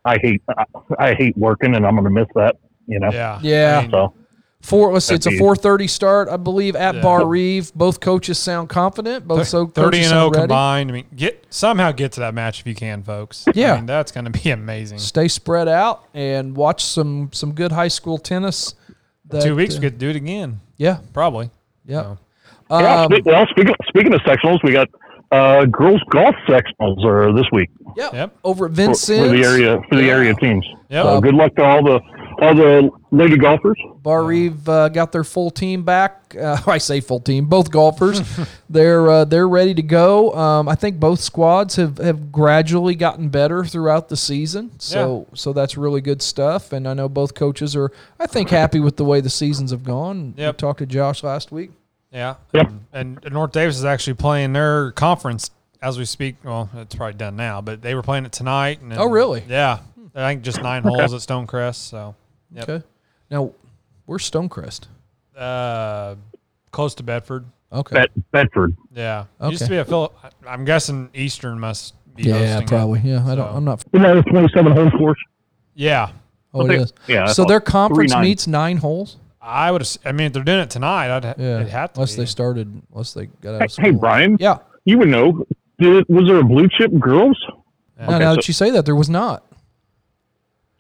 [0.06, 0.64] I hate I,
[1.00, 2.58] I hate working, and I'm going to miss that.
[2.88, 3.10] You know.
[3.12, 3.40] Yeah.
[3.42, 3.78] Yeah.
[3.80, 4.14] I mean, So
[4.62, 4.94] Four.
[4.94, 5.16] Let's see.
[5.16, 7.02] It's a 4:30 start, I believe, at Yeah.
[7.02, 7.74] Barr Reeve.
[7.74, 9.28] Both coaches sound confident.
[9.28, 10.92] Both so thirty and zero combined.
[10.92, 13.46] I mean, get somehow get to that match if you can, folks.
[13.54, 13.74] Yeah.
[13.74, 15.00] I mean, that's going to be amazing.
[15.00, 18.76] Stay spread out and watch some some good high school tennis.
[19.30, 20.60] That, Two weeks, uh, we get to do it again.
[20.78, 21.00] yeah.
[21.14, 21.50] Probably.
[21.86, 22.02] Yeah.
[22.70, 23.04] So, yeah.
[23.04, 24.90] Um, well, speaking speaking of sectionals, we got
[25.32, 28.10] uh, girls golf sectionals are this week yeah.
[28.14, 28.38] Yep.
[28.44, 29.32] Over at for, Vincennes.
[29.32, 30.12] for the area for the Yeah.
[30.14, 30.66] area teams.
[30.90, 31.04] Yep.
[31.06, 32.00] So good luck to all the
[32.40, 33.78] all the lady golfers.
[34.02, 36.36] Bar Reeve uh, got their full team back.
[36.40, 38.22] Uh, I say full team, both golfers.
[38.70, 40.34] they're uh, they're ready to go.
[40.34, 44.72] Um, I think both squads have, have gradually gotten better throughout the season.
[44.80, 46.72] So so that's really good stuff.
[46.74, 49.84] And I know both coaches are I think happy with the way the seasons have
[49.84, 50.34] gone.
[50.38, 50.56] Yep.
[50.56, 51.72] We talked to Josh last week.
[52.12, 52.36] Yeah.
[52.54, 52.72] Yep.
[52.94, 56.36] And, and North Daviess is actually playing their conference as we speak.
[56.44, 58.82] Well, it's probably done now, but they were playing it tonight.
[58.82, 59.44] And Oh, really?
[59.48, 59.80] Yeah.
[60.16, 61.76] I think just nine holes at Stonecrest.
[61.76, 62.16] So,
[62.52, 62.70] yep.
[62.70, 62.86] Okay.
[63.30, 63.52] Now
[64.06, 64.82] where's Stonecrest?
[65.38, 66.16] uh,
[66.72, 67.46] close to Bedford.
[67.72, 67.94] Okay.
[67.96, 68.76] Bet, Bedford.
[68.94, 69.26] Yeah.
[69.42, 70.12] It Used to be a Phil.
[70.48, 72.68] I'm guessing Eastern must be yeah, hosting it.
[72.68, 73.00] probably.
[73.02, 73.50] Yeah, I don't.
[73.52, 73.84] So- I'm not.
[73.94, 75.20] Isn't that a 27 hole course?
[75.76, 76.10] Yeah.
[76.54, 76.76] Oh, it Okay.
[76.84, 76.94] is.
[77.08, 78.24] Yeah, So their conference three nine.
[78.26, 79.18] meets nine holes.
[79.42, 79.82] I would.
[79.82, 81.24] ass- I mean, if they're doing it tonight, I'd.
[81.38, 82.00] Yeah, It'd have to.
[82.00, 82.22] unless be.
[82.22, 83.86] they started, unless they got out Hey, of school.
[83.86, 84.58] hey, Brian, Yeah.
[84.86, 85.44] you would know.
[85.80, 87.38] Did, was there a blue chip girls?
[88.00, 89.44] now, Okay, now so- that you say that, there was not.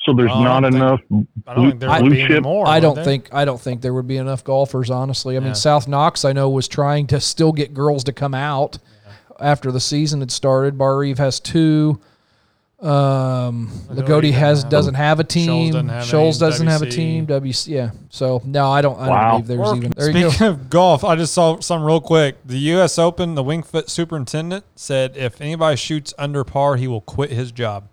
[0.08, 1.02] So there's I not enough
[1.46, 2.44] I don't think there would blue be chip.
[2.44, 2.66] more.
[2.66, 3.04] I don't there?
[3.04, 3.30] think.
[3.34, 4.90] I don't think there would be enough golfers.
[4.90, 8.34] Honestly, I mean, South Knox, I know, was trying to still get girls to come
[8.34, 8.80] out
[9.40, 10.78] after the season had started.
[10.78, 12.00] Barr Reeve has two.
[12.80, 15.72] Um, Loogootee Loogootee has doesn't doesn't have a team.
[15.74, 17.26] doesn't have Shoals doesn't have a team.
[17.26, 17.90] WC, yeah.
[18.10, 19.00] So no, I don't.
[19.00, 19.32] I Wow.
[19.32, 19.92] don't believe there's Or, even.
[19.98, 20.52] There you speaking go.
[20.54, 22.36] of golf, I just saw something real quick.
[22.46, 23.00] The U.S.
[23.00, 27.52] Open, the Winged Foot superintendent said if anybody shoots under par, he will quit his
[27.52, 27.90] job.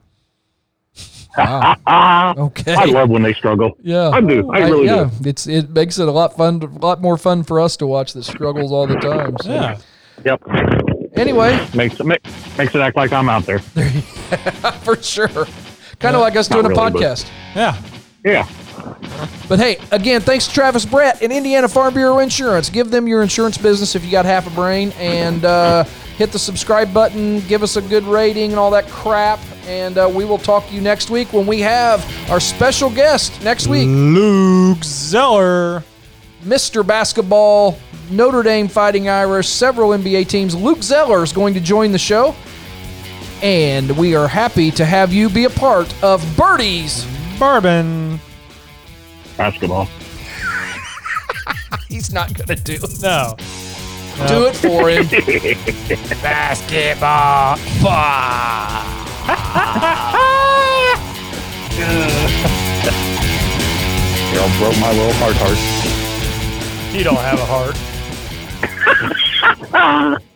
[1.37, 1.77] Wow.
[1.87, 2.75] Ah, Okay.
[2.75, 3.77] I love when they struggle.
[3.83, 4.51] Yeah, I do.
[4.53, 5.29] I really yeah, do.
[5.29, 8.13] it's it makes it a lot fun, a lot more fun for us to watch
[8.15, 9.37] that struggles all the time.
[9.43, 9.51] So.
[9.53, 9.79] Yeah.
[10.25, 10.43] Yep.
[11.17, 12.21] Anyway, Makes it make,
[12.59, 13.59] makes it act like I'm out there.
[14.85, 15.29] for sure,
[15.99, 17.31] kind of like us doing Not a really, but- podcast.
[17.55, 17.81] Yeah.
[18.25, 18.49] Yeah.
[19.49, 22.71] But hey, again, thanks to Travis Brett and Indiana Farm Bureau Insurance.
[22.71, 25.85] Give them your insurance business if you got half a brain, and uh,
[26.17, 27.41] hit the subscribe button.
[27.41, 29.39] Give us a good rating and all that crap.
[29.67, 33.43] And uh, we will talk to you next week when we have our special guest
[33.43, 33.87] next week.
[33.89, 35.83] Luke Zeller.
[36.43, 36.87] Mr.
[36.87, 37.79] Basketball,
[38.11, 40.55] Notre Dame Fighting Irish, several NBA teams.
[40.55, 42.35] Luke Zeller is going to join the show.
[43.43, 47.07] And we are happy to have you be a part of Birdies.
[47.39, 48.21] Bourbon.
[49.37, 49.85] Basketball.
[51.89, 52.79] He's not going to do.
[53.03, 53.37] No.
[54.29, 55.07] Do it for him.
[56.23, 57.59] Basketball.
[64.35, 65.59] Y'all broke my little heart heart.
[66.95, 67.77] You don't have a heart.